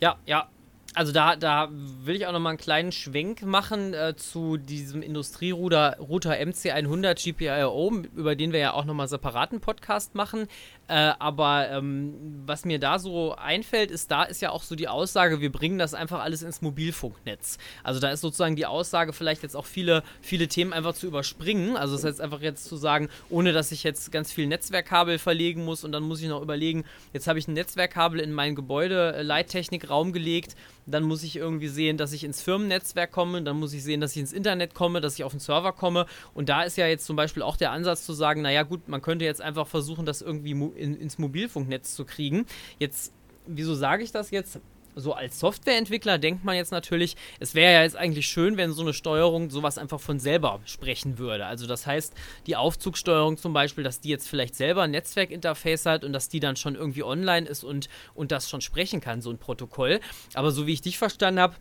Ja, 0.02 0.18
ja, 0.26 0.50
also 0.96 1.12
da, 1.12 1.36
da 1.36 1.68
will 1.72 2.16
ich 2.16 2.26
auch 2.26 2.32
noch 2.32 2.40
mal 2.40 2.52
einen 2.52 2.58
kleinen 2.58 2.94
Schwenk 2.94 3.42
machen 3.44 3.94
äh, 3.94 4.16
zu 4.16 4.56
diesem 4.56 5.02
Industrierouter 5.02 5.98
Router 6.00 6.32
MC100 6.32 7.22
GPIO, 7.22 8.04
über 8.16 8.36
den 8.38 8.54
wir 8.54 8.60
ja 8.60 8.74
auch 8.74 8.86
noch 8.86 8.94
mal 8.94 9.10
separaten 9.10 9.60
Podcast 9.60 10.16
machen. 10.16 10.48
Äh, 10.88 11.14
aber 11.18 11.70
ähm, 11.72 12.44
was 12.46 12.64
mir 12.64 12.80
da 12.80 13.00
so 13.00 13.36
einfällt, 13.36 13.90
ist, 13.90 14.12
da 14.12 14.24
ist 14.24 14.42
ja 14.42 14.52
auch 14.52 14.62
so 14.62 14.76
die 14.76 14.88
Aussage, 14.88 15.42
wir 15.42 15.52
bringen 15.52 15.80
das 15.80 15.94
einfach 15.94 16.22
alles 16.22 16.44
ins 16.44 16.62
Mobilfunknetz. 16.62 17.58
Also 17.84 18.00
da 18.00 18.12
ist 18.12 18.22
sozusagen 18.22 18.56
die 18.56 18.68
Aussage, 18.68 19.12
vielleicht 19.12 19.42
jetzt 19.42 19.56
auch 19.56 19.66
viele, 19.66 20.04
viele 20.22 20.48
Themen 20.48 20.74
einfach 20.74 20.94
zu 20.94 21.08
überspringen. 21.08 21.76
Also 21.76 21.96
das 21.96 22.04
heißt 22.04 22.22
einfach 22.22 22.42
jetzt 22.42 22.66
zu 22.66 22.76
sagen, 22.76 23.10
ohne 23.30 23.52
dass 23.52 23.72
ich 23.72 23.84
jetzt 23.84 24.12
ganz 24.12 24.32
viel 24.32 24.46
Netzwerkkabel 24.46 25.18
verlegen 25.18 25.66
muss 25.66 25.84
und 25.84 25.92
dann 25.92 26.04
muss 26.04 26.22
ich 26.22 26.30
noch 26.30 26.42
überlegen, 26.42 26.86
jetzt 27.14 27.28
habe 27.28 27.40
ich 27.40 27.48
ein 27.48 27.54
Netzwerkkabel 27.54 28.20
in 28.20 28.32
mein 28.32 28.56
Gebäude 28.56 29.22
Leittechnikraum 29.24 30.14
gelegt 30.14 30.56
dann 30.86 31.04
muss 31.04 31.24
ich 31.24 31.36
irgendwie 31.36 31.68
sehen, 31.68 31.98
dass 31.98 32.14
ich 32.14 32.24
ins 32.24 32.42
Firmennetzwerk 32.42 33.12
komme, 33.12 33.42
dann 33.42 33.58
muss 33.58 33.74
ich 33.74 33.84
sehen, 33.84 34.02
dass 34.02 34.12
ich 34.12 34.20
ins 34.20 34.34
Internet 34.34 34.74
komme, 34.74 35.02
dass 35.02 35.16
ich 35.16 35.24
auf 35.24 35.32
den 35.32 35.40
Server 35.40 35.72
komme. 35.72 36.06
Und 36.34 36.50
da 36.50 36.64
ist 36.64 36.78
ja 36.78 36.88
jetzt 36.88 37.06
zum 37.06 37.16
Beispiel 37.16 37.44
auch 37.44 37.58
der 37.58 37.72
Ansatz 37.72 38.06
zu 38.06 38.14
sagen, 38.14 38.42
naja 38.42 38.64
gut, 38.64 38.88
man 38.88 39.02
könnte 39.02 39.26
jetzt 39.26 39.42
einfach 39.42 39.68
versuchen, 39.68 40.06
das 40.06 40.22
irgendwie 40.22 40.54
in, 40.76 40.96
ins 40.96 41.18
Mobilfunknetz 41.18 41.96
zu 41.96 42.06
kriegen. 42.06 42.46
Jetzt, 42.80 43.14
wieso 43.48 43.76
sage 43.76 44.04
ich 44.04 44.12
das 44.12 44.32
jetzt? 44.32 44.60
so 44.96 45.14
als 45.14 45.40
Softwareentwickler 45.40 46.18
denkt 46.18 46.44
man 46.44 46.56
jetzt 46.56 46.72
natürlich, 46.72 47.16
es 47.40 47.54
wäre 47.54 47.74
ja 47.74 47.84
jetzt 47.84 47.96
eigentlich 47.96 48.28
schön, 48.28 48.58
wenn 48.58 48.72
so 48.72 48.82
eine 48.82 48.94
Steuerung 48.94 49.50
sowas 49.50 49.78
einfach 49.78 50.00
von 50.00 50.20
selber 50.20 50.62
sprechen 50.66 51.18
würde. 51.18 51.46
Also 51.46 51.68
das 51.68 51.86
heißt, 51.86 52.14
die 52.48 52.56
Aufzugssteuerung 52.56 53.38
zum 53.38 53.54
Beispiel, 53.54 53.84
dass 53.84 54.00
die 54.00 54.10
jetzt 54.10 54.28
vielleicht 54.28 54.56
selber 54.56 54.84
ein 54.84 54.92
Netzwerkinterface 54.92 55.86
hat 55.86 56.04
und 56.04 56.14
dass 56.14 56.30
die 56.30 56.40
dann 56.40 56.56
schon 56.56 56.76
irgendwie 56.76 57.04
online 57.04 57.48
ist 57.48 57.64
und, 57.64 57.90
und 58.14 58.32
das 58.32 58.50
schon 58.50 58.62
sprechen 58.62 59.02
kann, 59.02 59.22
so 59.22 59.30
ein 59.30 59.38
Protokoll. 59.38 60.00
Aber 60.34 60.52
so 60.52 60.66
wie 60.66 60.74
ich 60.74 60.82
dich 60.82 60.98
verstanden 60.98 61.42
habe, 61.42 61.56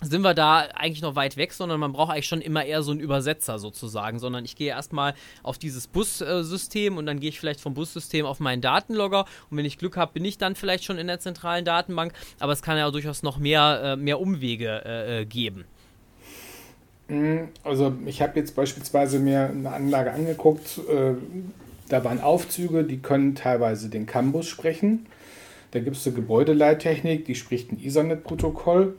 sind 0.00 0.22
wir 0.22 0.34
da 0.34 0.68
eigentlich 0.74 1.02
noch 1.02 1.14
weit 1.14 1.36
weg, 1.36 1.52
sondern 1.52 1.80
man 1.80 1.92
braucht 1.92 2.12
eigentlich 2.12 2.26
schon 2.26 2.40
immer 2.40 2.64
eher 2.64 2.82
so 2.82 2.90
einen 2.90 3.00
Übersetzer 3.00 3.58
sozusagen, 3.58 4.18
sondern 4.18 4.44
ich 4.44 4.56
gehe 4.56 4.68
erstmal 4.68 5.14
auf 5.42 5.58
dieses 5.58 5.86
Bussystem 5.86 6.96
und 6.96 7.06
dann 7.06 7.20
gehe 7.20 7.30
ich 7.30 7.40
vielleicht 7.40 7.60
vom 7.60 7.74
Bussystem 7.74 8.26
auf 8.26 8.40
meinen 8.40 8.60
Datenlogger 8.60 9.24
und 9.50 9.56
wenn 9.56 9.64
ich 9.64 9.78
Glück 9.78 9.96
habe, 9.96 10.12
bin 10.12 10.24
ich 10.24 10.38
dann 10.38 10.56
vielleicht 10.56 10.84
schon 10.84 10.98
in 10.98 11.06
der 11.06 11.20
zentralen 11.20 11.64
Datenbank, 11.64 12.12
aber 12.40 12.52
es 12.52 12.62
kann 12.62 12.76
ja 12.76 12.90
durchaus 12.90 13.22
noch 13.22 13.38
mehr, 13.38 13.80
äh, 13.84 13.96
mehr 13.96 14.20
Umwege 14.20 14.82
äh, 14.84 15.20
äh 15.20 15.24
geben. 15.24 15.64
Mhm, 17.08 17.48
also 17.62 17.94
ich 18.06 18.20
habe 18.20 18.38
jetzt 18.38 18.56
beispielsweise 18.56 19.18
mir 19.18 19.50
eine 19.50 19.70
Anlage 19.70 20.12
angeguckt, 20.12 20.80
da 21.88 22.02
waren 22.02 22.20
Aufzüge, 22.20 22.84
die 22.84 22.98
können 22.98 23.34
teilweise 23.34 23.90
den 23.90 24.06
Campus 24.06 24.48
sprechen. 24.48 25.06
Da 25.72 25.80
gibt 25.80 25.96
es 25.96 26.06
eine 26.06 26.16
Gebäudeleittechnik, 26.16 27.26
die 27.26 27.34
spricht 27.34 27.72
ein 27.72 27.78
Ethernet-Protokoll 27.78 28.94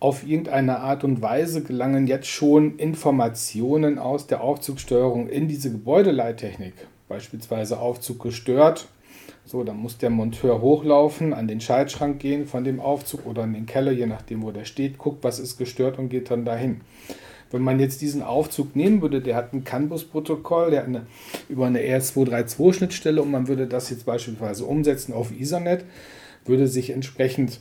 auf 0.00 0.26
irgendeine 0.26 0.80
Art 0.80 1.04
und 1.04 1.20
Weise 1.20 1.62
gelangen 1.62 2.06
jetzt 2.06 2.26
schon 2.26 2.78
Informationen 2.78 3.98
aus 3.98 4.26
der 4.26 4.40
Aufzugsteuerung 4.40 5.28
in 5.28 5.46
diese 5.46 5.70
Gebäudeleittechnik. 5.70 6.72
Beispielsweise 7.06 7.78
Aufzug 7.78 8.22
gestört. 8.22 8.88
So, 9.44 9.62
dann 9.62 9.76
muss 9.76 9.98
der 9.98 10.10
Monteur 10.10 10.62
hochlaufen, 10.62 11.34
an 11.34 11.48
den 11.48 11.60
Schaltschrank 11.60 12.18
gehen 12.18 12.46
von 12.46 12.64
dem 12.64 12.80
Aufzug 12.80 13.26
oder 13.26 13.44
in 13.44 13.52
den 13.52 13.66
Keller, 13.66 13.92
je 13.92 14.06
nachdem, 14.06 14.42
wo 14.42 14.52
der 14.52 14.64
steht, 14.64 14.96
guckt, 14.96 15.22
was 15.22 15.38
ist 15.38 15.58
gestört 15.58 15.98
und 15.98 16.08
geht 16.08 16.30
dann 16.30 16.44
dahin. 16.44 16.80
Wenn 17.50 17.62
man 17.62 17.80
jetzt 17.80 18.00
diesen 18.00 18.22
Aufzug 18.22 18.76
nehmen 18.76 19.02
würde, 19.02 19.20
der 19.20 19.34
hat 19.34 19.52
ein 19.52 19.64
CAN-Bus-Protokoll, 19.64 20.70
der 20.70 20.80
hat 20.80 20.86
eine, 20.86 21.06
über 21.48 21.66
eine 21.66 21.80
RS232-Schnittstelle 21.80 23.20
und 23.20 23.30
man 23.30 23.48
würde 23.48 23.66
das 23.66 23.90
jetzt 23.90 24.06
beispielsweise 24.06 24.64
umsetzen 24.64 25.12
auf 25.12 25.32
Ethernet, 25.32 25.84
würde 26.44 26.68
sich 26.68 26.90
entsprechend 26.90 27.60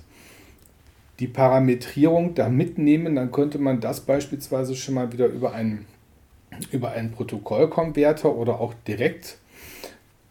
die 1.19 1.27
Parametrierung 1.27 2.33
da 2.35 2.49
mitnehmen, 2.49 3.15
dann 3.15 3.31
könnte 3.31 3.59
man 3.59 3.81
das 3.81 4.01
beispielsweise 4.01 4.75
schon 4.75 4.95
mal 4.95 5.11
wieder 5.11 5.27
über 5.27 5.53
einen, 5.53 5.85
über 6.71 6.91
einen 6.91 7.11
Protokollkonverter 7.11 8.33
oder 8.35 8.59
auch 8.59 8.73
direkt 8.88 9.38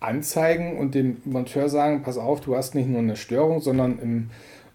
anzeigen 0.01 0.79
und 0.79 0.95
dem 0.95 1.19
Monteur 1.25 1.69
sagen, 1.69 2.03
pass 2.03 2.19
auf, 2.19 2.41
du 2.41 2.57
hast 2.57 2.75
nicht 2.75 2.89
nur 2.89 3.01
eine 3.01 3.17
Störung, 3.17 3.61
sondern 3.61 3.99
im 3.99 4.31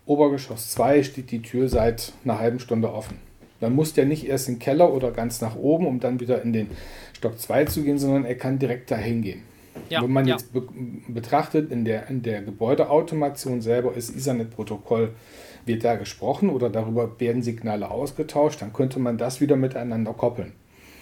Obergeschoss 0.06 0.72
2 0.72 1.04
steht 1.04 1.32
die 1.32 1.42
Tür 1.42 1.70
seit 1.70 2.12
einer 2.26 2.40
halben 2.40 2.60
Stunde 2.60 2.94
offen. 2.94 3.18
Dann 3.62 3.74
muss 3.74 3.94
der 3.94 4.06
nicht 4.06 4.28
erst 4.28 4.50
in 4.50 4.56
den 4.56 4.60
Keller 4.60 4.94
oder 4.94 5.12
ganz 5.12 5.40
nach 5.40 5.56
oben, 5.56 5.88
um 5.88 6.02
dann 6.02 6.20
wieder 6.20 6.42
in 6.42 6.52
den 6.52 6.68
Stock 7.14 7.40
2 7.40 7.66
zu 7.66 7.84
gehen, 7.84 7.98
sondern 7.98 8.26
er 8.26 8.36
kann 8.36 8.60
direkt 8.60 8.92
dahin 8.92 9.22
gehen. 9.22 9.44
Ja, 9.90 10.02
Wenn 10.04 10.12
man 10.12 10.28
ja. 10.28 10.36
jetzt 10.36 10.52
be 10.54 10.64
betrachtet, 11.08 11.72
in 11.72 11.86
der, 11.86 12.08
in 12.10 12.22
der 12.22 12.42
Gebäudeautomation 12.42 13.62
selber 13.62 13.96
ist 13.96 14.16
Ethernet-Protokoll 14.16 15.12
wird 15.66 15.84
da 15.84 15.96
gesprochen 15.96 16.50
oder 16.50 16.70
darüber 16.70 17.20
werden 17.20 17.42
Signale 17.42 17.90
ausgetauscht, 17.90 18.62
dann 18.62 18.74
könnte 18.74 19.00
man 19.00 19.18
das 19.18 19.42
wieder 19.42 19.56
miteinander 19.56 20.14
koppeln. 20.14 20.54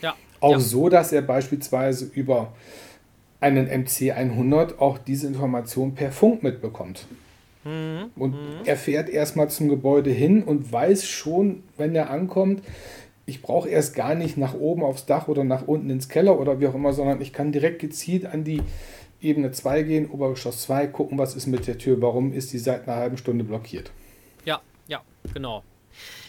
Ja. 0.01 0.15
Auch 0.39 0.51
ja. 0.51 0.59
so, 0.59 0.89
dass 0.89 1.11
er 1.11 1.21
beispielsweise 1.21 2.05
über 2.13 2.53
einen 3.39 3.67
MC100 3.67 4.77
auch 4.77 4.97
diese 4.97 5.27
Information 5.27 5.95
per 5.95 6.11
Funk 6.11 6.43
mitbekommt. 6.43 7.07
Mhm. 7.63 8.11
Und 8.15 8.31
mhm. 8.31 8.65
er 8.65 8.77
fährt 8.77 9.09
erstmal 9.09 9.49
zum 9.49 9.67
Gebäude 9.69 10.11
hin 10.11 10.43
und 10.43 10.71
weiß 10.71 11.05
schon, 11.05 11.63
wenn 11.77 11.95
er 11.95 12.09
ankommt, 12.09 12.63
ich 13.25 13.41
brauche 13.41 13.69
erst 13.69 13.95
gar 13.95 14.15
nicht 14.15 14.37
nach 14.37 14.53
oben 14.53 14.83
aufs 14.83 15.05
Dach 15.05 15.27
oder 15.27 15.43
nach 15.43 15.67
unten 15.67 15.89
ins 15.89 16.09
Keller 16.09 16.39
oder 16.39 16.59
wie 16.59 16.67
auch 16.67 16.75
immer, 16.75 16.93
sondern 16.93 17.21
ich 17.21 17.33
kann 17.33 17.51
direkt 17.51 17.79
gezielt 17.79 18.25
an 18.25 18.43
die 18.43 18.61
Ebene 19.21 19.51
2 19.51 19.83
gehen, 19.83 20.09
Obergeschoss 20.09 20.63
2, 20.63 20.87
gucken, 20.87 21.17
was 21.17 21.35
ist 21.35 21.47
mit 21.47 21.67
der 21.67 21.77
Tür, 21.77 22.01
warum 22.01 22.33
ist 22.33 22.53
die 22.53 22.57
seit 22.57 22.87
einer 22.87 22.97
halben 22.97 23.17
Stunde 23.17 23.43
blockiert. 23.43 23.91
Ja, 24.91 25.01
genau. 25.33 25.63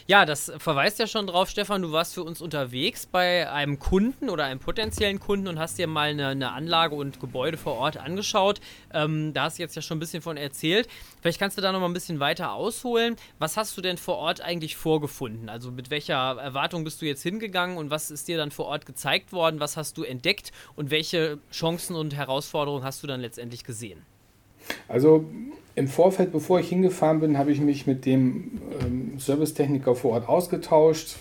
Ja, 0.06 0.24
das 0.24 0.52
verweist 0.58 1.00
ja 1.00 1.08
schon 1.08 1.26
drauf, 1.26 1.50
Stefan. 1.50 1.82
Du 1.82 1.90
warst 1.90 2.14
für 2.14 2.22
uns 2.22 2.40
unterwegs 2.40 3.06
bei 3.06 3.50
einem 3.50 3.80
Kunden 3.80 4.30
oder 4.30 4.44
einem 4.44 4.60
potenziellen 4.60 5.18
Kunden 5.18 5.48
und 5.48 5.58
hast 5.58 5.78
dir 5.78 5.88
mal 5.88 6.10
eine, 6.10 6.28
eine 6.28 6.52
Anlage 6.52 6.94
und 6.94 7.18
Gebäude 7.18 7.56
vor 7.56 7.74
Ort 7.74 7.96
angeschaut. 7.96 8.60
Ähm, 8.94 9.32
da 9.34 9.44
hast 9.44 9.58
du 9.58 9.64
jetzt 9.64 9.74
ja 9.74 9.82
schon 9.82 9.96
ein 9.96 10.00
bisschen 10.00 10.22
von 10.22 10.36
erzählt. 10.36 10.86
Vielleicht 11.20 11.40
kannst 11.40 11.58
du 11.58 11.62
da 11.62 11.72
noch 11.72 11.80
mal 11.80 11.86
ein 11.86 11.92
bisschen 11.92 12.20
weiter 12.20 12.52
ausholen. 12.52 13.16
Was 13.40 13.56
hast 13.56 13.76
du 13.76 13.80
denn 13.80 13.96
vor 13.96 14.18
Ort 14.18 14.40
eigentlich 14.40 14.76
vorgefunden? 14.76 15.48
Also 15.48 15.72
mit 15.72 15.90
welcher 15.90 16.14
Erwartung 16.14 16.84
bist 16.84 17.02
du 17.02 17.06
jetzt 17.06 17.24
hingegangen 17.24 17.78
und 17.78 17.90
was 17.90 18.12
ist 18.12 18.28
dir 18.28 18.36
dann 18.36 18.52
vor 18.52 18.66
Ort 18.66 18.86
gezeigt 18.86 19.32
worden? 19.32 19.58
Was 19.58 19.76
hast 19.76 19.98
du 19.98 20.04
entdeckt 20.04 20.52
und 20.76 20.92
welche 20.92 21.40
Chancen 21.50 21.96
und 21.96 22.14
Herausforderungen 22.14 22.84
hast 22.84 23.02
du 23.02 23.08
dann 23.08 23.20
letztendlich 23.20 23.64
gesehen? 23.64 24.06
Also 24.86 25.28
im 25.74 25.88
Vorfeld, 25.88 26.32
bevor 26.32 26.60
ich 26.60 26.68
hingefahren 26.68 27.20
bin, 27.20 27.38
habe 27.38 27.50
ich 27.52 27.60
mich 27.60 27.86
mit 27.86 28.04
dem 28.04 28.60
ähm, 28.80 29.18
Servicetechniker 29.18 29.94
vor 29.94 30.12
Ort 30.12 30.28
ausgetauscht, 30.28 31.16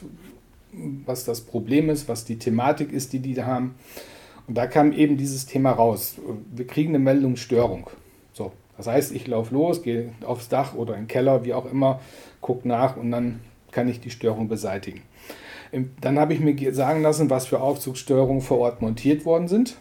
was 1.05 1.25
das 1.25 1.41
Problem 1.41 1.89
ist, 1.89 2.07
was 2.07 2.25
die 2.25 2.37
Thematik 2.37 2.91
ist, 2.91 3.13
die 3.13 3.19
die 3.19 3.33
da 3.33 3.45
haben. 3.45 3.75
Und 4.47 4.57
da 4.57 4.67
kam 4.67 4.91
eben 4.91 5.17
dieses 5.17 5.45
Thema 5.45 5.71
raus. 5.71 6.15
Wir 6.53 6.67
kriegen 6.67 6.89
eine 6.89 6.99
Meldung 6.99 7.37
Störung. 7.37 7.89
So, 8.33 8.51
das 8.77 8.87
heißt, 8.87 9.13
ich 9.13 9.27
laufe 9.27 9.53
los, 9.53 9.83
gehe 9.83 10.11
aufs 10.25 10.49
Dach 10.49 10.73
oder 10.75 10.95
in 10.95 11.03
den 11.03 11.07
Keller, 11.07 11.45
wie 11.45 11.53
auch 11.53 11.71
immer, 11.71 11.99
gucke 12.41 12.67
nach 12.67 12.97
und 12.97 13.11
dann 13.11 13.39
kann 13.71 13.87
ich 13.87 14.01
die 14.01 14.09
Störung 14.09 14.49
beseitigen. 14.49 15.01
Dann 16.01 16.19
habe 16.19 16.33
ich 16.33 16.41
mir 16.41 16.73
sagen 16.73 17.01
lassen, 17.01 17.29
was 17.29 17.45
für 17.45 17.61
Aufzugsstörungen 17.61 18.41
vor 18.41 18.57
Ort 18.57 18.81
montiert 18.81 19.23
worden 19.23 19.47
sind 19.47 19.77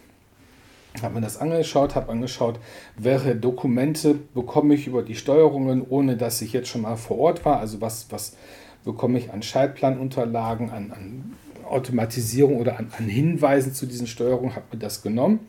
habe 1.03 1.15
mir 1.15 1.21
das 1.21 1.39
angeschaut, 1.39 1.95
habe 1.95 2.11
angeschaut, 2.11 2.59
welche 2.97 3.37
Dokumente 3.37 4.15
bekomme 4.35 4.75
ich 4.75 4.87
über 4.87 5.03
die 5.03 5.15
Steuerungen, 5.15 5.85
ohne 5.89 6.17
dass 6.17 6.43
ich 6.43 6.53
jetzt 6.53 6.69
schon 6.69 6.83
mal 6.83 6.97
vor 6.97 7.19
Ort 7.19 7.45
war. 7.45 7.61
Also 7.61 7.81
was, 7.81 8.07
was 8.11 8.37
bekomme 8.85 9.19
ich 9.19 9.33
an 9.33 9.43
Schaltplanunterlagen, 9.43 10.71
an, 10.71 10.93
an 10.93 11.37
Automatisierung 11.69 12.57
oder 12.57 12.79
an, 12.79 12.93
an, 12.97 13.09
Hinweisen 13.09 13.73
zu 13.73 13.87
diesen 13.87 14.07
Steuerungen, 14.07 14.55
habe 14.57 14.67
mir 14.73 14.79
das 14.79 15.03
genommen, 15.03 15.41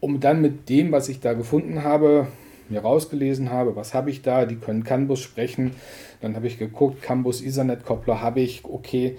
um 0.00 0.20
dann 0.20 0.40
mit 0.40 0.68
dem, 0.68 0.92
was 0.92 1.08
ich 1.08 1.20
da 1.20 1.32
gefunden 1.32 1.82
habe, 1.82 2.28
mir 2.68 2.80
rausgelesen 2.80 3.50
habe, 3.50 3.76
was 3.76 3.94
habe 3.94 4.10
ich 4.10 4.22
da, 4.22 4.44
die 4.44 4.56
können 4.56 4.84
CAN-Bus 4.84 5.20
sprechen. 5.20 5.72
Dann 6.20 6.36
habe 6.36 6.46
ich 6.46 6.58
geguckt, 6.58 7.02
CAN-Bus 7.02 7.42
Ethernet-Koppler 7.42 8.20
habe 8.20 8.40
ich, 8.40 8.64
okay. 8.64 9.16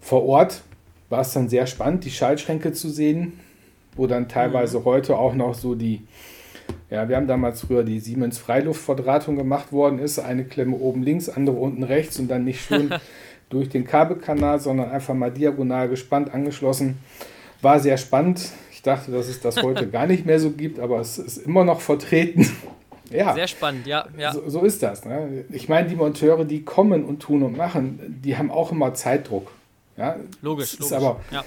Vor 0.00 0.24
Ort 0.24 0.62
war 1.08 1.20
es 1.20 1.32
dann 1.32 1.48
sehr 1.48 1.66
spannend, 1.66 2.04
die 2.04 2.10
Schaltschränke 2.10 2.72
zu 2.72 2.88
sehen, 2.88 3.40
wo 3.96 4.06
dann 4.06 4.28
teilweise 4.28 4.80
mhm. 4.80 4.84
heute 4.84 5.18
auch 5.18 5.34
noch 5.34 5.54
so 5.54 5.74
die, 5.74 6.06
ja, 6.90 7.08
wir 7.08 7.16
haben 7.16 7.26
damals 7.26 7.62
früher 7.62 7.82
die 7.82 8.00
Siemens 8.00 8.38
Freiluftverdrahtung 8.38 9.36
gemacht 9.36 9.72
worden 9.72 9.98
ist, 9.98 10.18
eine 10.18 10.44
Klemme 10.44 10.76
oben 10.76 11.02
links, 11.02 11.28
andere 11.28 11.56
unten 11.56 11.82
rechts 11.82 12.18
und 12.18 12.28
dann 12.28 12.44
nicht 12.44 12.60
schön 12.66 12.94
durch 13.48 13.68
den 13.68 13.84
Kabelkanal, 13.84 14.60
sondern 14.60 14.90
einfach 14.90 15.14
mal 15.14 15.30
diagonal 15.30 15.88
gespannt 15.88 16.32
angeschlossen. 16.34 16.98
War 17.62 17.80
sehr 17.80 17.96
spannend. 17.96 18.50
Ich 18.72 18.82
dachte, 18.82 19.10
dass 19.10 19.28
es 19.28 19.40
das 19.40 19.62
heute 19.62 19.88
gar 19.90 20.06
nicht 20.06 20.26
mehr 20.26 20.38
so 20.40 20.50
gibt, 20.50 20.78
aber 20.78 21.00
es 21.00 21.18
ist 21.18 21.38
immer 21.38 21.64
noch 21.64 21.80
vertreten. 21.80 22.50
ja. 23.10 23.34
Sehr 23.34 23.48
spannend, 23.48 23.86
ja. 23.86 24.06
ja. 24.18 24.32
So, 24.32 24.48
so 24.48 24.60
ist 24.62 24.82
das. 24.82 25.04
Ne? 25.04 25.44
Ich 25.50 25.68
meine, 25.68 25.88
die 25.88 25.96
Monteure, 25.96 26.44
die 26.44 26.62
kommen 26.62 27.04
und 27.04 27.20
tun 27.20 27.42
und 27.42 27.56
machen, 27.56 28.20
die 28.22 28.36
haben 28.36 28.50
auch 28.50 28.72
immer 28.72 28.94
Zeitdruck. 28.94 29.50
Ja? 29.96 30.16
Logisch, 30.42 30.78
logisch. 30.78 30.96
aber, 30.96 31.20
ja. 31.30 31.44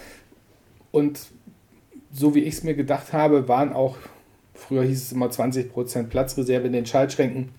Und 0.91 1.19
so 2.11 2.35
wie 2.35 2.39
ich 2.39 2.55
es 2.55 2.63
mir 2.63 2.73
gedacht 2.73 3.13
habe, 3.13 3.47
waren 3.47 3.73
auch, 3.73 3.97
früher 4.53 4.83
hieß 4.83 5.03
es 5.03 5.11
immer 5.11 5.27
20% 5.27 6.03
Platzreserve 6.07 6.67
in 6.67 6.73
den 6.73 6.85
Schaltschränken, 6.85 7.49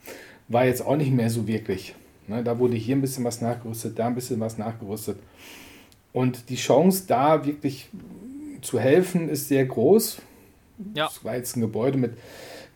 war 0.49 0.65
jetzt 0.65 0.85
auch 0.85 0.97
nicht 0.97 1.13
mehr 1.13 1.31
so 1.31 1.47
wirklich. 1.47 1.95
Ne, 2.29 2.45
da 2.45 2.59
wurde 2.59 2.77
hier 2.77 2.97
ein 2.97 3.01
bisschen 3.01 3.25
was 3.25 3.41
nachgerüstet, 3.41 3.99
da 3.99 4.07
ein 4.07 4.15
bisschen 4.15 4.39
was 4.41 4.59
nachgerüstet. 4.59 5.19
Und 6.13 6.49
die 6.49 6.57
Chance, 6.57 7.05
da 7.07 7.45
wirklich 7.45 7.89
zu 8.63 8.79
helfen, 8.79 9.29
ist 9.29 9.49
sehr 9.49 9.65
groß. 9.65 10.23
Ja. 10.95 11.07
Das 11.07 11.25
war 11.25 11.37
jetzt 11.37 11.57
ein 11.57 11.61
Gebäude 11.61 11.99
mit 11.99 12.13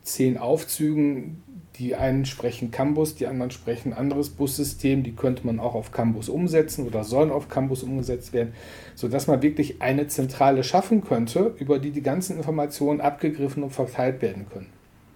zehn 0.03 0.39
Aufzügen. 0.39 1.43
Die 1.79 1.97
einen 1.97 2.25
sprechen 2.25 2.71
Cambus, 2.71 3.17
die 3.17 3.27
anderen 3.27 3.51
sprechen 3.51 3.93
anderes 3.93 4.31
Bussystem. 4.31 5.03
Die 5.03 5.13
könnte 5.13 5.45
man 5.45 5.59
auch 5.59 5.75
auf 5.75 5.91
Cambus 5.91 6.29
umsetzen 6.29 6.87
oder 6.87 7.03
sollen 7.03 7.33
auf 7.33 7.49
Cambus 7.49 7.83
umgesetzt 7.83 8.33
werden, 8.33 8.55
sodass 8.95 9.27
man 9.27 9.43
wirklich 9.43 9.83
eine 9.83 10.07
Zentrale 10.07 10.63
schaffen 10.63 11.03
könnte, 11.03 11.55
über 11.59 11.81
die 11.81 11.91
die 11.91 12.03
ganzen 12.03 12.37
Informationen 12.37 13.01
abgegriffen 13.01 13.65
und 13.65 13.71
verteilt 13.71 14.23
werden 14.23 14.47
können. 14.49 14.71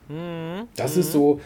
Mhm. 0.09 0.67
Das 0.75 0.97
ist 0.97 1.11
mhm. 1.11 1.13
so, 1.13 1.41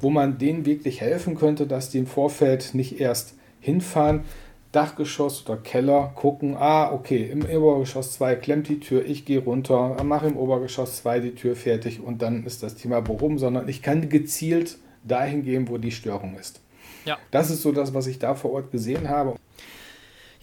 wo 0.00 0.10
man 0.10 0.38
denen 0.38 0.64
wirklich 0.64 1.00
helfen 1.00 1.34
könnte, 1.34 1.66
dass 1.66 1.90
die 1.90 1.98
im 1.98 2.06
Vorfeld 2.06 2.74
nicht 2.74 3.00
erst 3.00 3.34
hinfahren, 3.60 4.20
Dachgeschoss 4.72 5.44
oder 5.46 5.58
Keller 5.58 6.12
gucken, 6.14 6.56
ah, 6.58 6.92
okay, 6.92 7.28
im 7.30 7.44
Obergeschoss 7.44 8.12
2 8.14 8.36
klemmt 8.36 8.68
die 8.68 8.80
Tür, 8.80 9.04
ich 9.04 9.26
gehe 9.26 9.40
runter, 9.40 10.02
mache 10.02 10.26
im 10.26 10.36
Obergeschoss 10.36 10.96
2 10.96 11.20
die 11.20 11.34
Tür 11.34 11.54
fertig 11.54 12.00
und 12.02 12.22
dann 12.22 12.44
ist 12.44 12.62
das 12.62 12.74
Thema 12.74 13.00
behoben, 13.00 13.38
sondern 13.38 13.68
ich 13.68 13.82
kann 13.82 14.08
gezielt 14.08 14.78
dahin 15.04 15.44
gehen, 15.44 15.68
wo 15.68 15.76
die 15.76 15.92
Störung 15.92 16.36
ist. 16.38 16.60
Ja. 17.04 17.18
Das 17.30 17.50
ist 17.50 17.62
so 17.62 17.72
das, 17.72 17.92
was 17.92 18.06
ich 18.06 18.18
da 18.18 18.34
vor 18.34 18.52
Ort 18.52 18.72
gesehen 18.72 19.08
habe. 19.08 19.36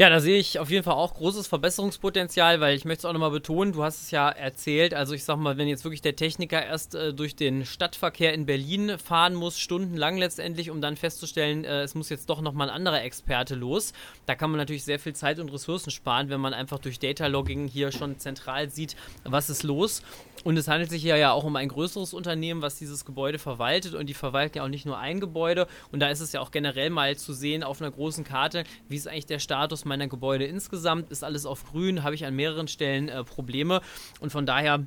Ja, 0.01 0.09
da 0.09 0.21
sehe 0.21 0.39
ich 0.39 0.59
auf 0.59 0.69
jeden 0.69 0.85
Fall 0.85 0.93
auch 0.93 1.13
großes 1.13 1.47
Verbesserungspotenzial, 1.47 2.61
weil 2.61 2.73
ich 2.73 2.85
möchte 2.85 2.99
es 2.99 3.05
auch 3.05 3.11
nochmal 3.11 3.31
betonen, 3.31 3.73
du 3.73 3.83
hast 3.83 4.01
es 4.01 4.11
ja 4.11 4.29
erzählt, 4.29 4.93
also 4.93 5.13
ich 5.13 5.25
sag 5.25 5.35
mal, 5.35 5.57
wenn 5.57 5.67
jetzt 5.67 5.83
wirklich 5.83 6.01
der 6.01 6.15
Techniker 6.15 6.65
erst 6.65 6.95
äh, 6.95 7.13
durch 7.13 7.35
den 7.35 7.65
Stadtverkehr 7.65 8.33
in 8.33 8.45
Berlin 8.45 8.97
fahren 8.97 9.35
muss, 9.35 9.59
stundenlang 9.59 10.17
letztendlich, 10.17 10.69
um 10.71 10.79
dann 10.79 10.95
festzustellen, 10.95 11.65
äh, 11.65 11.81
es 11.81 11.95
muss 11.95 12.07
jetzt 12.07 12.29
doch 12.29 12.39
nochmal 12.39 12.69
ein 12.69 12.75
anderer 12.77 13.03
Experte 13.03 13.55
los, 13.55 13.91
da 14.25 14.35
kann 14.35 14.51
man 14.51 14.59
natürlich 14.59 14.85
sehr 14.85 14.99
viel 14.99 15.15
Zeit 15.15 15.37
und 15.37 15.51
Ressourcen 15.51 15.91
sparen, 15.91 16.29
wenn 16.29 16.39
man 16.39 16.53
einfach 16.53 16.79
durch 16.79 16.99
Data 16.99 17.27
Logging 17.27 17.67
hier 17.67 17.91
schon 17.91 18.17
zentral 18.19 18.69
sieht, 18.69 18.95
was 19.25 19.49
ist 19.49 19.63
los. 19.63 20.01
Und 20.43 20.57
es 20.57 20.67
handelt 20.67 20.89
sich 20.89 21.01
hier 21.01 21.17
ja 21.17 21.31
auch 21.31 21.43
um 21.43 21.55
ein 21.55 21.67
größeres 21.67 22.13
Unternehmen, 22.13 22.61
was 22.61 22.75
dieses 22.75 23.05
Gebäude 23.05 23.39
verwaltet. 23.39 23.93
Und 23.93 24.07
die 24.07 24.13
verwalten 24.13 24.57
ja 24.57 24.63
auch 24.63 24.69
nicht 24.69 24.85
nur 24.85 24.97
ein 24.97 25.19
Gebäude. 25.19 25.67
Und 25.91 25.99
da 25.99 26.09
ist 26.09 26.21
es 26.21 26.31
ja 26.31 26.41
auch 26.41 26.51
generell 26.51 26.89
mal 26.89 27.15
zu 27.17 27.33
sehen 27.33 27.63
auf 27.63 27.81
einer 27.81 27.91
großen 27.91 28.23
Karte, 28.23 28.63
wie 28.87 28.95
ist 28.95 29.07
eigentlich 29.07 29.25
der 29.25 29.39
Status 29.39 29.85
meiner 29.85 30.07
Gebäude 30.07 30.45
insgesamt. 30.45 31.11
Ist 31.11 31.23
alles 31.23 31.45
auf 31.45 31.65
grün? 31.65 32.03
Habe 32.03 32.15
ich 32.15 32.25
an 32.25 32.35
mehreren 32.35 32.67
Stellen 32.67 33.09
äh, 33.09 33.23
Probleme? 33.23 33.81
Und 34.19 34.31
von 34.31 34.45
daher 34.45 34.85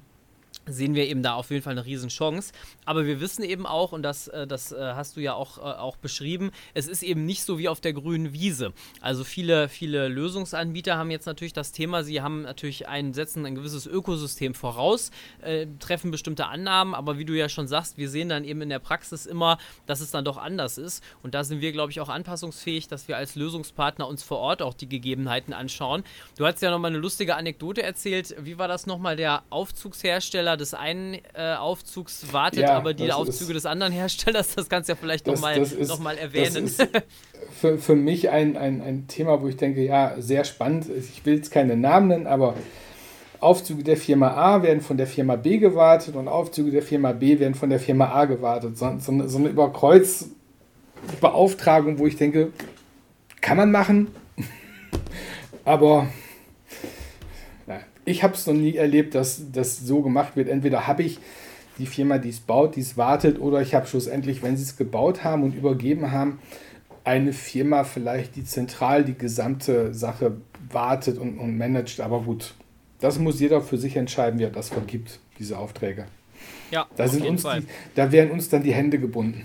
sehen 0.67 0.95
wir 0.95 1.09
eben 1.09 1.23
da 1.23 1.35
auf 1.35 1.51
jeden 1.51 1.63
Fall 1.63 1.73
eine 1.73 1.85
Riesenchance. 1.85 2.53
Aber 2.85 3.07
wir 3.07 3.21
wissen 3.21 3.43
eben 3.43 3.67
auch, 3.67 3.93
und 3.93 4.03
das, 4.03 4.29
äh, 4.29 4.47
das 4.47 4.73
äh, 4.73 4.79
hast 4.95 5.17
du 5.17 5.21
ja 5.21 5.35
auch, 5.35 5.59
äh, 5.59 5.61
auch 5.61 5.97
beschrieben, 5.97 6.51
es 6.75 6.89
ist 6.89 7.03
eben 7.03 7.25
nicht 7.25 7.43
so 7.45 7.59
wie 7.59 7.69
auf 7.69 7.81
der 7.81 7.93
grünen 7.93 8.33
Wiese. 8.33 8.73
Also 9.01 9.25
viele, 9.25 9.69
viele 9.69 10.09
Lösungsanbieter 10.09 10.97
haben 10.97 11.11
jetzt 11.11 11.27
natürlich 11.27 11.53
das 11.53 11.73
Thema, 11.73 12.05
sie 12.05 12.21
haben 12.21 12.43
natürlich 12.43 12.89
ein, 12.89 13.15
setzen 13.15 13.45
ein 13.47 13.55
gewisses 13.55 13.87
Ökosystem 13.87 14.55
voraus, 14.55 15.11
treffen 15.79 16.11
bestimmte 16.11 16.47
Annahmen, 16.47 16.95
aber 16.95 17.19
wie 17.19 17.25
du 17.25 17.37
ja 17.37 17.49
schon 17.49 17.67
sagst, 17.67 17.99
wir 17.99 18.09
sehen 18.09 18.29
dann 18.29 18.45
eben 18.45 18.63
in 18.63 18.69
der 18.69 18.79
Praxis 18.79 19.27
immer, 19.27 19.59
dass 19.87 20.01
es 20.01 20.11
dann 20.11 20.25
doch 20.25 20.37
anders 20.37 20.79
ist. 20.79 21.03
Und 21.23 21.35
da 21.35 21.45
sind 21.45 21.61
wir, 21.61 21.73
glaube 21.73 21.93
ich, 21.93 22.01
auch 22.01 22.09
anpassungsfähig, 22.09 22.89
dass 22.89 23.09
wir 23.09 23.17
als 23.17 23.35
Lösungspartner 23.35 24.07
uns 24.07 24.23
vor 24.23 24.39
Ort 24.39 24.63
auch 24.63 24.75
die 24.75 24.89
Gegebenheiten 24.89 25.53
anschauen. 25.53 26.05
Du 26.37 26.47
hast 26.47 26.63
ja 26.63 26.71
nochmal 26.71 26.91
eine 26.91 27.01
lustige 27.01 27.37
Anekdote 27.37 27.83
erzählt. 27.83 28.35
Wie 28.39 28.59
war 28.59 28.69
das 28.69 28.87
nochmal? 28.87 29.17
Der 29.17 29.43
Aufzugshersteller 29.51 30.52
Hersteller 30.53 30.57
des 30.57 30.75
einen 30.75 31.15
äh, 31.35 31.55
Aufzugs 31.55 32.33
wartet, 32.33 32.63
ja, 32.63 32.77
aber 32.77 32.95
die 32.95 33.11
Aufzüge 33.13 33.53
des 33.53 33.67
anderen 33.67 33.93
Herstellers, 33.93 34.55
das 34.55 34.69
kannst 34.69 34.89
du 34.89 34.93
ja 34.93 34.99
vielleicht 35.01 35.27
nochmal 35.27 35.59
noch 35.61 35.99
mal 35.99 36.17
erwähnen. 36.17 36.65
Das 36.65 36.79
ist 36.79 36.89
für, 37.61 37.79
für 37.79 37.97
mich 37.97 38.31
ein, 38.31 38.57
ein, 38.57 38.81
ein 38.81 39.09
Thema, 39.09 39.43
wo 39.43 39.49
ich 39.49 39.57
denke, 39.57 39.85
ja, 39.85 40.15
sehr 40.19 40.45
spannend. 40.45 40.87
Ich 40.97 41.27
will 41.27 41.35
jetzt 41.37 41.51
keine 41.51 41.77
Namen 41.77 42.09
nennen, 42.09 42.27
aber 42.27 42.55
Aufzüge 43.41 43.83
der 43.83 43.97
Firma 43.97 44.35
A 44.35 44.63
werden 44.63 44.81
von 44.81 44.97
der 44.97 45.09
Firma 45.09 45.37
B 45.37 45.59
gewartet 45.59 46.17
und 46.17 46.29
Aufzüge 46.29 46.71
der 46.71 46.83
Firma 46.83 47.13
B 47.13 47.39
werden 47.41 47.55
von 47.55 47.71
der 47.71 47.81
Firma 47.81 48.13
A 48.13 48.27
gewartet. 48.27 48.79
So, 48.79 48.95
so, 48.99 49.27
so 49.27 49.39
eine 49.39 49.49
Überkreuzbeauftragung, 49.49 51.99
wo 51.99 52.07
ich 52.07 52.17
denke, 52.17 52.53
kann 53.41 53.57
man 53.57 53.73
machen, 53.73 54.09
aber 55.65 56.07
ich 58.05 58.23
habe 58.23 58.35
es 58.35 58.47
noch 58.47 58.55
nie 58.55 58.77
erlebt, 58.77 59.15
dass 59.15 59.43
das 59.53 59.79
so 59.79 60.03
gemacht 60.03 60.37
wird. 60.37 60.49
Entweder 60.49 60.87
habe 60.87 61.03
ich 61.03 61.19
die 61.79 61.87
Firma, 61.87 62.19
die 62.19 62.29
es 62.29 62.41
baut, 62.41 62.77
die 62.77 62.81
es 62.81 62.97
wartet, 62.97 63.41
oder 63.41 63.63
ich 63.63 63.75
habe 63.75 63.87
schlussendlich, 63.87 64.43
wenn 64.43 64.57
sie 64.57 64.63
es 64.63 64.77
gebaut 64.77 65.25
haben 65.25 65.43
und 65.43 65.55
übergeben 65.55 66.13
haben, 66.13 66.39
eine 67.05 67.33
Firma 67.33 67.85
vielleicht, 67.85 68.37
die 68.37 68.45
zentral 68.45 69.05
die 69.05 69.15
gesamte 69.15 69.93
Sache 69.95 70.37
wartet 70.71 71.19
und, 71.19 71.39
und 71.39 71.57
managt. 71.57 72.01
Aber 72.01 72.21
gut, 72.21 72.55
das 73.01 73.19
muss 73.19 73.41
jeder 73.41 73.61
für 73.61 73.79
sich 73.79 73.97
entscheiden, 73.97 74.39
wie 74.39 74.45
er 74.45 74.51
das 74.51 74.69
vergibt, 74.69 75.19
diese 75.39 75.59
Aufträge. 75.59 76.07
Ja, 76.71 76.87
da, 76.97 77.09
sind 77.09 77.27
uns 77.27 77.43
die, 77.43 77.67
da 77.95 78.13
werden 78.13 78.31
uns 78.31 78.49
dann 78.49 78.63
die 78.63 78.73
Hände 78.73 78.99
gebunden. 78.99 79.45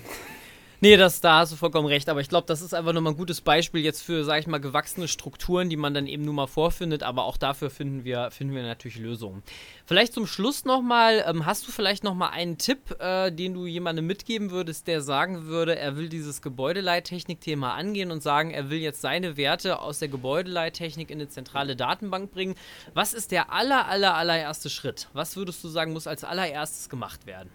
Nee, 0.80 0.96
das, 0.96 1.22
da 1.22 1.40
hast 1.40 1.52
du 1.52 1.56
vollkommen 1.56 1.88
recht. 1.88 2.08
Aber 2.08 2.22
ich 2.22 2.30
glaube, 2.30 2.46
das 2.46 2.62
ist 2.62 2.76
einfach 2.76 2.94
nochmal 2.94 3.14
ein 3.14 3.18
gutes 3.18 3.42
Beispiel 3.42 3.82
jetzt 3.82 4.04
für, 4.04 4.24
sag 4.24 4.42
ich 4.42 4.48
mal, 4.48 4.60
gewachsene 4.60 5.08
Strukturen, 5.08 5.72
die 5.72 5.76
man 5.76 5.96
dann 5.96 6.06
eben 6.06 6.24
nur 6.24 6.36
mal 6.36 6.46
vorfindet. 6.46 7.02
Aber 7.02 7.26
auch 7.26 7.38
dafür 7.38 7.72
finden 7.72 8.04
wir, 8.04 8.30
finden 8.30 8.54
wir 8.54 8.62
natürlich 8.62 9.00
Lösungen. 9.00 9.42
Vielleicht 9.88 10.14
zum 10.14 10.28
Schluss 10.28 10.66
nochmal, 10.66 11.26
ähm, 11.28 11.48
hast 11.48 11.68
du 11.68 11.72
vielleicht 11.72 12.04
nochmal 12.04 12.30
einen 12.30 12.60
Tipp, 12.60 12.96
äh, 13.00 13.32
den 13.32 13.56
du 13.56 13.66
jemandem 13.66 14.06
mitgeben 14.06 14.52
würdest, 14.52 14.86
der 14.86 15.02
sagen 15.02 15.48
würde, 15.48 15.76
er 15.76 15.98
will 15.98 16.10
dieses 16.10 16.44
Gebäudeleittechnik-Thema 16.44 17.74
angehen 17.74 18.12
und 18.12 18.22
sagen, 18.22 18.52
er 18.52 18.70
will 18.70 18.80
jetzt 18.80 19.02
seine 19.02 19.36
Werte 19.36 19.80
aus 19.80 19.98
der 19.98 20.10
Gebäudeleittechnik 20.10 21.10
in 21.10 21.20
eine 21.20 21.30
zentrale 21.30 21.76
Datenbank 21.76 22.32
bringen. 22.32 22.54
Was 22.94 23.16
ist 23.16 23.32
der 23.32 23.52
aller, 23.52 23.88
aller, 23.88 24.14
allererste 24.14 24.70
Schritt? 24.70 25.08
Was 25.14 25.36
würdest 25.38 25.64
du 25.64 25.70
sagen, 25.70 25.94
muss 25.94 26.06
als 26.06 26.24
allererstes 26.24 26.88
gemacht 26.88 27.26
werden? 27.26 27.50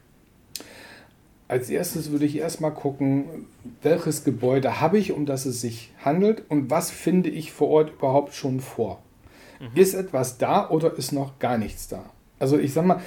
Als 1.52 1.68
erstes 1.68 2.10
würde 2.10 2.24
ich 2.24 2.38
erstmal 2.38 2.72
gucken, 2.72 3.44
welches 3.82 4.24
Gebäude 4.24 4.80
habe 4.80 4.96
ich, 4.96 5.12
um 5.12 5.26
das 5.26 5.44
es 5.44 5.60
sich 5.60 5.90
handelt 6.02 6.44
und 6.48 6.70
was 6.70 6.90
finde 6.90 7.28
ich 7.28 7.52
vor 7.52 7.68
Ort 7.68 7.90
überhaupt 7.90 8.32
schon 8.32 8.60
vor. 8.60 9.02
Mhm. 9.60 9.78
Ist 9.78 9.92
etwas 9.92 10.38
da 10.38 10.70
oder 10.70 10.96
ist 10.96 11.12
noch 11.12 11.38
gar 11.40 11.58
nichts 11.58 11.88
da? 11.88 12.06
Also 12.38 12.58
ich 12.58 12.72
sag 12.72 12.86
mal, 12.86 13.02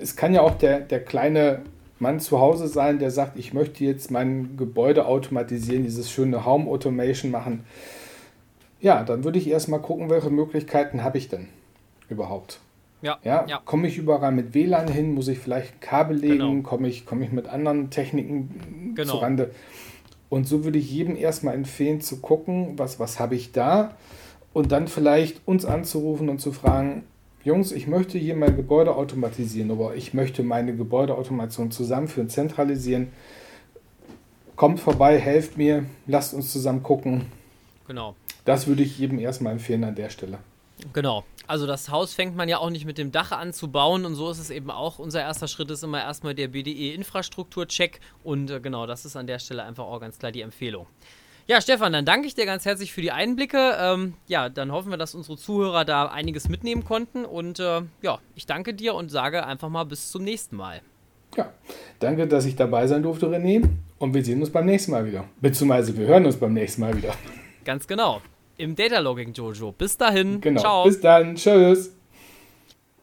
es 0.00 0.16
kann 0.16 0.32
ja 0.32 0.40
auch 0.40 0.56
der, 0.56 0.80
der 0.80 1.04
kleine 1.04 1.60
Mann 1.98 2.20
zu 2.20 2.40
Hause 2.40 2.68
sein, 2.68 2.98
der 2.98 3.10
sagt, 3.10 3.38
ich 3.38 3.52
möchte 3.52 3.84
jetzt 3.84 4.10
mein 4.10 4.56
Gebäude 4.56 5.04
automatisieren, 5.04 5.82
dieses 5.82 6.10
schöne 6.10 6.46
Home 6.46 6.70
Automation 6.70 7.30
machen. 7.30 7.64
Ja, 8.80 9.04
dann 9.04 9.24
würde 9.24 9.38
ich 9.38 9.46
erstmal 9.46 9.82
gucken, 9.82 10.08
welche 10.08 10.30
Möglichkeiten 10.30 11.04
habe 11.04 11.18
ich 11.18 11.28
denn 11.28 11.48
überhaupt. 12.08 12.60
Ja, 13.02 13.18
ja, 13.24 13.46
ja. 13.46 13.62
Komme 13.64 13.88
ich 13.88 13.96
überall 13.96 14.32
mit 14.32 14.54
WLAN 14.54 14.88
hin? 14.88 15.14
Muss 15.14 15.28
ich 15.28 15.38
vielleicht 15.38 15.80
Kabel 15.80 16.16
legen? 16.16 16.38
Genau. 16.38 16.62
Komme 16.62 16.88
ich, 16.88 17.06
komm 17.06 17.22
ich 17.22 17.32
mit 17.32 17.48
anderen 17.48 17.90
Techniken 17.90 18.92
genau. 18.94 19.14
zurande? 19.14 19.50
Und 20.28 20.46
so 20.46 20.64
würde 20.64 20.78
ich 20.78 20.90
jedem 20.90 21.16
erstmal 21.16 21.54
empfehlen 21.54 22.00
zu 22.00 22.20
gucken, 22.20 22.78
was, 22.78 23.00
was 23.00 23.18
habe 23.18 23.34
ich 23.34 23.52
da? 23.52 23.96
Und 24.52 24.72
dann 24.72 24.88
vielleicht 24.88 25.40
uns 25.46 25.64
anzurufen 25.64 26.28
und 26.28 26.40
zu 26.40 26.52
fragen, 26.52 27.04
Jungs, 27.42 27.72
ich 27.72 27.86
möchte 27.86 28.18
hier 28.18 28.36
mein 28.36 28.54
Gebäude 28.54 28.94
automatisieren, 28.94 29.70
aber 29.70 29.94
ich 29.94 30.12
möchte 30.12 30.42
meine 30.42 30.76
Gebäudeautomation 30.76 31.70
zusammenführen, 31.70 32.28
zentralisieren. 32.28 33.08
Kommt 34.56 34.78
vorbei, 34.78 35.18
helft 35.18 35.56
mir, 35.56 35.86
lasst 36.06 36.34
uns 36.34 36.52
zusammen 36.52 36.82
gucken. 36.82 37.26
Genau. 37.86 38.14
Das 38.44 38.66
würde 38.66 38.82
ich 38.82 38.98
jedem 38.98 39.18
erstmal 39.18 39.54
empfehlen 39.54 39.84
an 39.84 39.94
der 39.94 40.10
Stelle. 40.10 40.38
Genau. 40.92 41.24
Also 41.50 41.66
das 41.66 41.90
Haus 41.90 42.14
fängt 42.14 42.36
man 42.36 42.48
ja 42.48 42.58
auch 42.58 42.70
nicht 42.70 42.84
mit 42.84 42.96
dem 42.96 43.10
Dach 43.10 43.32
an 43.32 43.52
zu 43.52 43.72
bauen 43.72 44.04
und 44.04 44.14
so 44.14 44.30
ist 44.30 44.38
es 44.38 44.50
eben 44.50 44.70
auch. 44.70 45.00
Unser 45.00 45.20
erster 45.22 45.48
Schritt 45.48 45.68
ist 45.72 45.82
immer 45.82 46.00
erstmal 46.00 46.32
der 46.32 46.46
BDE-Infrastruktur-Check 46.46 47.98
und 48.22 48.52
äh, 48.52 48.60
genau, 48.60 48.86
das 48.86 49.04
ist 49.04 49.16
an 49.16 49.26
der 49.26 49.40
Stelle 49.40 49.64
einfach 49.64 49.82
auch 49.82 49.98
ganz 49.98 50.16
klar 50.16 50.30
die 50.30 50.42
Empfehlung. 50.42 50.86
Ja, 51.48 51.60
Stefan, 51.60 51.92
dann 51.92 52.04
danke 52.04 52.28
ich 52.28 52.36
dir 52.36 52.46
ganz 52.46 52.66
herzlich 52.66 52.92
für 52.92 53.00
die 53.00 53.10
Einblicke. 53.10 53.76
Ähm, 53.80 54.14
ja, 54.28 54.48
dann 54.48 54.70
hoffen 54.70 54.90
wir, 54.90 54.96
dass 54.96 55.16
unsere 55.16 55.36
Zuhörer 55.36 55.84
da 55.84 56.06
einiges 56.06 56.48
mitnehmen 56.48 56.84
konnten 56.84 57.24
und 57.24 57.58
äh, 57.58 57.82
ja, 58.00 58.20
ich 58.36 58.46
danke 58.46 58.72
dir 58.72 58.94
und 58.94 59.10
sage 59.10 59.44
einfach 59.44 59.70
mal 59.70 59.82
bis 59.82 60.12
zum 60.12 60.22
nächsten 60.22 60.54
Mal. 60.54 60.82
Ja, 61.36 61.52
danke, 61.98 62.28
dass 62.28 62.44
ich 62.44 62.54
dabei 62.54 62.86
sein 62.86 63.02
durfte, 63.02 63.26
René. 63.26 63.68
Und 63.98 64.14
wir 64.14 64.24
sehen 64.24 64.38
uns 64.38 64.50
beim 64.50 64.66
nächsten 64.66 64.92
Mal 64.92 65.04
wieder. 65.04 65.24
Beziehungsweise 65.40 65.96
wir 65.96 66.06
hören 66.06 66.26
uns 66.26 66.36
beim 66.36 66.52
nächsten 66.54 66.82
Mal 66.82 66.96
wieder. 66.96 67.12
Ganz 67.64 67.88
genau 67.88 68.20
im 68.60 68.76
Data 68.76 68.98
Logging 68.98 69.32
Jojo. 69.32 69.72
Bis 69.72 69.96
dahin. 69.96 70.40
Genau. 70.40 70.60
Ciao. 70.60 70.84
Bis 70.84 71.00
dann. 71.00 71.34
Tschüss. 71.34 71.99